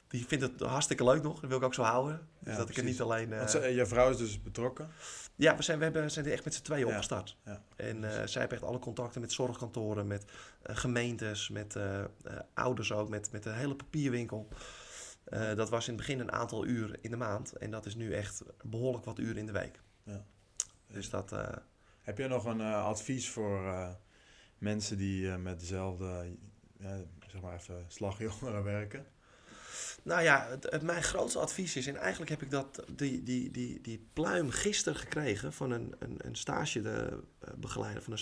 [0.08, 1.40] die vindt het hartstikke leuk nog.
[1.40, 2.28] Dat wil ik ook zo houden.
[2.40, 2.92] Dus Ja, dat ik precies.
[2.92, 3.32] niet alleen...
[3.32, 4.90] eh, Want ze- je vrouw is dus betrokken.
[5.36, 6.88] Ja, we zijn, we hebben, zijn er echt met z'n tweeën Ja.
[6.92, 7.38] opgestart.
[7.46, 7.62] Ja.
[7.76, 10.26] En eh, zij heeft echt alle contacten met zorgkantoren, met
[10.62, 12.06] eh, gemeentes, met eh, eh,
[12.54, 14.48] ouders ook, met, met de hele papierwinkel.
[15.32, 17.52] Eh, dat was in het begin een aantal uur in de maand.
[17.58, 19.80] En dat is nu echt behoorlijk wat uren in de week.
[20.04, 20.26] Ja.
[20.88, 21.32] Dus dat...
[21.32, 21.50] eh,
[22.02, 23.76] Heb je nog een eh, advies voor
[24.58, 26.36] mensen die met dezelfde,
[27.28, 29.06] zeg maar even, slagjongeren werken?
[30.04, 33.52] Nou ja, het, het- mijn grootste advies is, en eigenlijk heb ik dat, die, die,
[33.52, 38.20] die, die pluim gisteren gekregen van een, een, een stage de, eh, begeleider, van een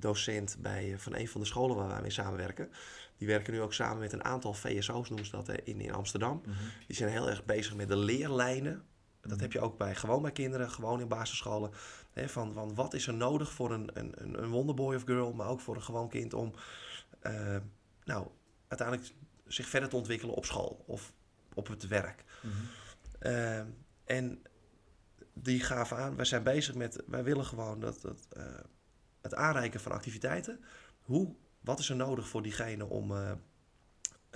[0.00, 2.70] stagedocent bij, eh, van een van de scholen waar wij mee samenwerken.
[3.16, 5.92] Die werken nu ook samen met een aantal VSO's, noemen ze dat, hè, in, in
[5.92, 6.42] Amsterdam.
[6.86, 8.84] Die zijn heel erg bezig met de leerlijnen.
[9.20, 9.40] Dat Mhm.
[9.40, 11.70] heb je ook bij, gewoon bij kinderen, gewoon in basisscholen.
[12.12, 15.48] Hè, van, van wat is er nodig voor een, een, een- wonderboy of girl, maar
[15.48, 16.52] ook voor een gewoon kind om
[17.20, 17.56] eh,
[18.04, 18.26] nou,
[18.68, 19.10] uiteindelijk
[19.46, 21.12] zich verder te ontwikkelen op school of
[21.54, 22.24] op het werk.
[22.42, 22.54] Mhm.
[23.18, 23.58] Eh,
[24.04, 24.42] en
[25.34, 28.44] die gaven aan, wij zijn bezig met, wij willen gewoon dat, dat, eh,
[29.30, 30.64] het aanreiken van activiteiten.
[31.02, 33.32] Hoe, wat is er nodig voor diegene om eh,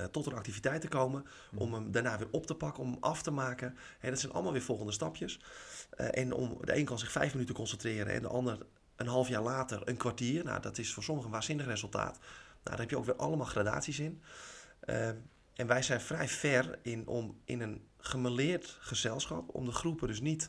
[0.01, 3.03] eh, tot een activiteit te komen, om hem daarna weer op te pakken, om hem
[3.03, 3.77] af te maken.
[3.99, 5.41] Hè, dat zijn allemaal weer volgende stapjes.
[5.91, 8.67] Eh, en om, de een kan zich vijf minuten concentreren en de ander
[8.97, 10.45] een half jaar later een kwartier.
[10.45, 12.19] Nou, dat is voor sommigen een waanzinnig resultaat.
[12.19, 12.29] Nou,
[12.63, 14.23] daar heb je ook weer allemaal gradaties in.
[14.81, 15.09] Eh,
[15.55, 20.21] en wij zijn vrij ver in om in een gemeleerd gezelschap om de groepen dus
[20.21, 20.49] niet,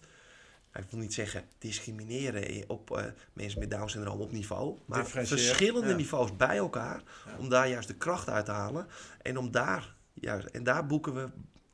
[0.80, 3.04] ik wil niet zeggen discrimineren op uh,
[3.34, 5.96] mensen met Down syndroom op niveau, maar verschillende ja.
[5.96, 7.38] niveaus bij elkaar, Ja.
[7.38, 8.88] om daar juist de kracht uit te halen
[9.22, 11.30] en om daar, juist, en daar boeken we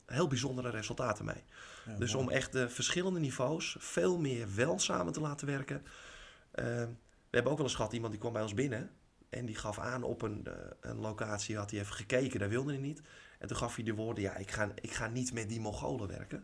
[0.06, 1.44] heel bijzondere resultaten mee.
[1.86, 2.26] Ja, Dus mooi.
[2.26, 5.82] om echt de verschillende niveaus veel meer wel samen te laten werken.
[5.86, 6.66] Uh,
[7.30, 8.90] we hebben ook wel eens gehad, iemand die kwam bij ons binnen
[9.30, 12.72] en die gaf aan op een, uh, een locatie, had hij even gekeken, daar wilde
[12.72, 13.02] hij niet.
[13.40, 16.08] En toen gaf hij de woorden, ja, ik ga, ik ga niet met die Mongolen
[16.08, 16.44] werken.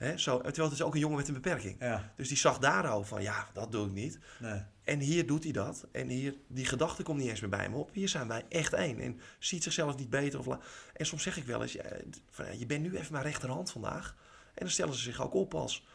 [0.00, 1.76] Hè, zo, terwijl het is ook een jongen met een beperking.
[1.80, 4.18] Ja, Dus die zag daar al van, ja, dat doe ik niet.
[4.38, 4.62] nee.
[4.84, 5.86] En hier doet hij dat.
[5.92, 7.90] En hier, die gedachte komt niet eens meer bij me op.
[7.92, 8.98] Hier zijn wij echt één.
[9.00, 10.38] En ziet zichzelf niet beter.
[10.38, 10.46] Of
[10.92, 11.82] en soms zeg ik wel eens, ja,
[12.30, 14.16] van, je bent nu even mijn rechterhand vandaag.
[14.54, 15.86] En dan stellen ze zich ook op als...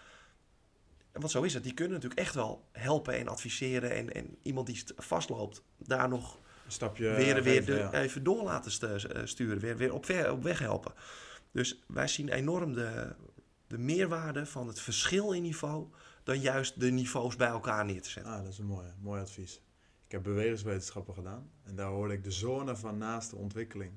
[1.12, 1.64] Want zo is het.
[1.64, 3.92] Die kunnen natuurlijk echt wel helpen en adviseren.
[3.92, 7.92] En, en iemand die st- vastloopt, daar nog Een stapje weer, weer geven, de- ja.
[7.94, 9.60] even door laten eh, sturen.
[9.60, 10.94] Weer, weer op, op weg helpen.
[11.52, 13.16] Dus wij zien enorm de,
[13.68, 15.88] de meerwaarde van het verschil in niveau...
[16.24, 18.34] dan juist de niveaus bij elkaar neer te zetten.
[18.34, 19.62] Ah, dat is een mooi, mooi advies.
[20.06, 23.92] Ik heb bewegingswetenschappen gedaan en daar hoorde ik de zone van naaste ontwikkeling.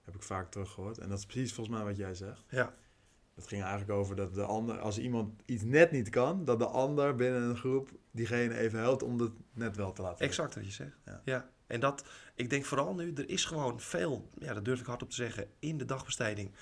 [0.00, 0.98] Heb ik vaak teruggehoord.
[0.98, 2.44] En dat is precies volgens mij wat jij zegt.
[2.48, 2.74] Ja.
[3.34, 6.66] Dat ging eigenlijk over dat de ander, als iemand iets net niet kan, dat de
[6.66, 10.24] ander binnen een groep diegene even helpt om het net wel te laten.
[10.26, 10.96] Exact wat je zegt.
[11.04, 11.20] Ja.
[11.24, 11.50] Ja.
[11.66, 12.04] En dat,
[12.34, 15.48] ik denk vooral nu, er is gewoon veel, ja, dat durf ik hardop te zeggen,
[15.58, 16.54] in de dagbesteding.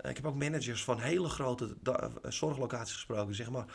[0.00, 3.34] Ik heb ook managers van hele grote eh, zorglocaties gesproken.
[3.34, 3.66] zeggen maar,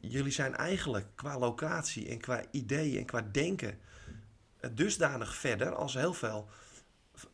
[0.00, 3.78] jullie zijn eigenlijk qua locatie en qua ideeën en qua denken
[4.60, 6.48] eh, dusdanig verder als heel veel,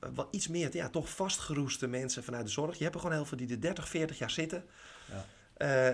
[0.01, 2.77] eh, wat iets meer, ja, toch vastgeroeste mensen vanuit de zorg.
[2.77, 4.65] Je hebt er gewoon heel veel die er 30, 40 jaar zitten.
[5.11, 5.25] Ja.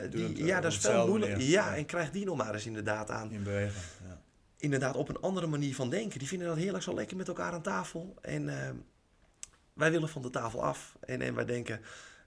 [0.06, 1.32] Die, het, ja, dat is veel moeilijk.
[1.32, 1.76] Ja, Ja.
[1.76, 3.84] en krijg die nog maar eens inderdaad aan In beweging.
[4.08, 4.20] Ja.
[4.58, 6.18] inderdaad op een andere manier van denken.
[6.18, 8.14] Die vinden dat heerlijk zo lekker met elkaar aan tafel.
[8.20, 8.70] En eh,
[9.72, 10.96] wij willen van de tafel af.
[11.00, 11.82] En, en wij denken, eh,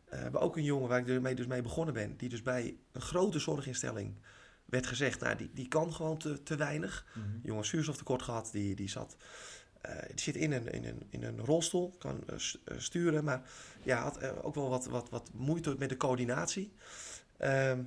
[0.10, 2.78] we hebben ook een jongen waar ik mee, dus mee begonnen ben, die dus bij
[2.91, 4.16] een grote zorginstelling
[4.66, 7.06] werd gezegd, nou, die, die kan gewoon te, te weinig.
[7.14, 7.28] Mhm.
[7.48, 9.16] Jongen zuurstoftekort gehad, die, die zat...
[9.82, 13.41] eh, die zit in een, in, een, in een rolstoel, kan eh, st- sturen, maar
[13.84, 16.74] ja, had ook wel wat, wat, wat moeite met de coördinatie.
[17.38, 17.84] Ehm,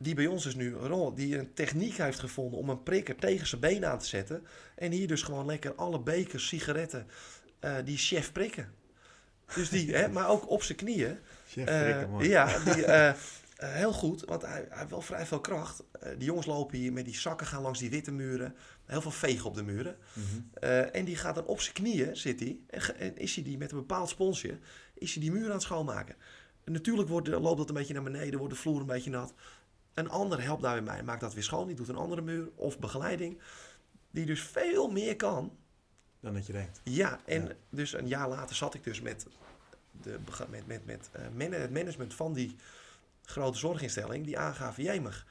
[0.00, 3.16] die bij ons dus nu een rol, die een techniek heeft gevonden om een prikker
[3.16, 4.46] tegen zijn been aan te zetten.
[4.76, 7.06] En hier dus gewoon lekker alle bekers, sigaretten,
[7.60, 8.72] eh, die chef prikken.
[9.54, 11.18] Dus die, hè, maar ook op zijn knieën.
[11.48, 12.28] Chef Eh, Frikken, mooi.
[12.28, 13.14] ja, die, eh,
[13.56, 15.82] heel goed, want hij, hij heeft wel vrij veel kracht.
[16.16, 18.54] Die jongens lopen hier met die zakken, gaan langs die witte muren.
[18.84, 19.96] Heel veel vegen op de muren.
[20.12, 20.66] Mhm.
[20.92, 22.58] En die gaat dan op zijn knieën, zit hij.
[22.98, 24.58] En, is hij die met een bepaald sponsje,
[24.94, 26.14] is hij die muur aan het schoonmaken.
[26.64, 29.34] En natuurlijk wordt, loopt dat een beetje naar beneden, wordt de vloer een beetje nat.
[29.94, 31.66] Een ander helpt daar weer mee, maakt dat weer schoon.
[31.66, 33.40] Die doet een andere muur of begeleiding.
[34.10, 35.56] Die dus veel meer kan
[36.28, 36.80] Dan dat je denkt.
[36.82, 37.52] ja, en Ja.
[37.70, 39.26] dus een jaar later zat ik dus met,
[40.02, 40.18] de,
[40.48, 42.56] met, met, met eh, het management van die
[43.24, 45.26] grote zorginstelling, die aangaven, jemig,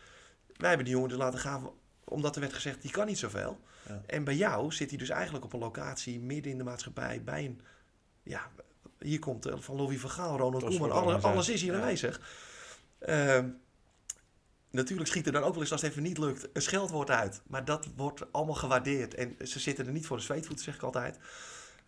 [0.55, 1.69] wij hebben die jongen dus laten gaan,
[2.03, 3.59] omdat er werd gezegd, die kan niet zoveel.
[3.87, 4.01] Ja.
[4.05, 7.45] En bij jou zit hij dus eigenlijk op een locatie midden in de maatschappij, bij
[7.45, 7.61] een,
[8.23, 8.51] ja,
[8.99, 11.29] hier komt eh, van Louis van Gaal, Ronald Koeman, alle, Topsportorganisatie.
[11.29, 12.21] alles is hier aanwezig.
[12.99, 13.49] Ehm,
[14.78, 17.41] natuurlijk schiet er dan ook wel eens als het even niet lukt een scheldwoord uit.
[17.47, 19.13] Maar dat wordt allemaal gewaardeerd.
[19.13, 21.19] En ze zitten er niet voor de zweetvoeten, zeg ik altijd.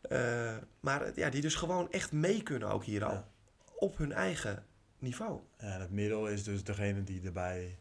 [0.02, 3.14] Eh, maar ja, die dus gewoon echt mee kunnen ook hier al.
[3.14, 3.28] Ja.
[3.76, 4.66] Op hun eigen
[5.00, 5.40] niveau.
[5.58, 7.78] En het middel is dus degene die erbij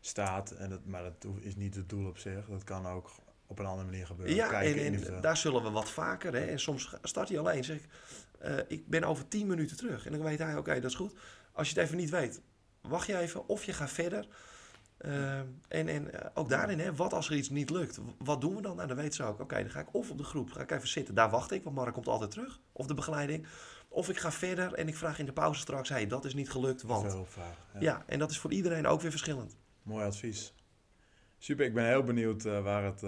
[0.00, 0.50] staat.
[0.50, 2.46] En dat, maar dat is niet het doel op zich.
[2.46, 3.10] Dat kan ook
[3.46, 4.34] op een andere manier gebeuren.
[4.34, 6.32] Ja, Kijken en, en daar zullen we wat vaker.
[6.32, 7.64] Hè, en soms start hij alleen.
[7.64, 7.84] Zeg ik,
[8.38, 10.06] eh, ik ben over 10 minuten terug.
[10.06, 11.14] En dan weet hij, oké, dat is goed.
[11.52, 12.40] Als je het even niet weet,
[12.82, 13.48] wacht je even.
[13.48, 14.26] Of je gaat verder.
[15.02, 17.98] Eh, en en eh, ook daarin, hè, wat als er iets niet lukt?
[18.18, 18.76] Wat doen we dan?
[18.76, 19.40] Nou, dan weet ze ook.
[19.40, 21.14] Oké, dan ga ik of op de groep, ga ik even zitten.
[21.14, 22.60] Daar wacht ik, want Mark komt altijd terug.
[22.72, 23.46] Of de begeleiding.
[23.88, 25.88] Of ik ga verder en ik vraag in de pauze straks...
[25.88, 27.16] hey, dat is niet gelukt, want...
[27.28, 27.54] Vragen.
[27.72, 27.80] Ja.
[27.80, 29.56] Ja, en dat is voor iedereen ook weer verschillend.
[29.82, 30.54] Mooi advies.
[31.38, 33.02] Super, ik ben heel benieuwd eh, waar het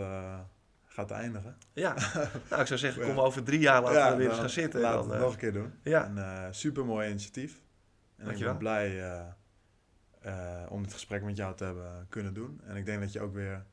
[0.86, 1.56] gaat eindigen.
[1.72, 1.94] Ja,
[2.50, 4.80] nou, ik zou zeggen, kom over drie jaar laten we weer eens gaan zitten.
[4.80, 5.72] Laten we het nog een keer doen.
[5.82, 6.08] ja.
[6.08, 7.62] Een super mooi initiatief.
[8.16, 8.52] En Dankjewel.
[8.52, 9.34] ik ben blij
[10.24, 12.60] eh, om het gesprek met jou te hebben kunnen doen.
[12.64, 13.64] En ik denk dat je ook weer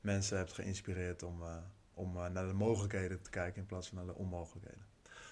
[0.00, 1.56] mensen hebt geïnspireerd om, eh,
[1.94, 4.84] om eh, naar de mogelijkheden te kijken in plaats van naar de onmogelijkheden.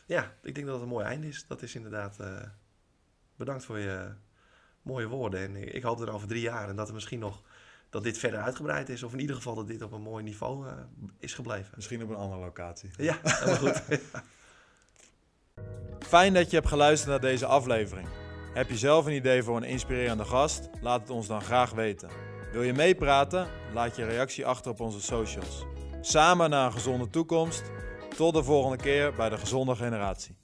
[0.06, 1.46] Ja, ik denk dat het een mooi einde is.
[1.46, 2.16] Dat is inderdaad.
[3.36, 4.12] bedankt voor je
[4.82, 5.40] mooie woorden.
[5.40, 7.42] En ik hoop dat over drie jaar en dat er misschien nog
[7.90, 9.02] dat dit verder uitgebreid is.
[9.02, 10.66] Of in ieder geval dat dit op een mooi niveau
[11.18, 11.72] is gebleven.
[11.76, 12.90] Misschien op een andere locatie.
[12.96, 13.82] Ja, helemaal goed.
[16.14, 18.21] Fijn dat je hebt geluisterd naar deze aflevering.
[18.52, 20.68] Heb je zelf een idee voor een inspirerende gast?
[20.80, 22.08] Laat het ons dan graag weten.
[22.52, 23.46] Wil je meepraten?
[23.74, 25.64] Laat je reactie achter op onze socials.
[26.00, 27.62] Samen naar een gezonde toekomst.
[28.16, 30.34] Tot de volgende keer bij de Gezonde Generatie.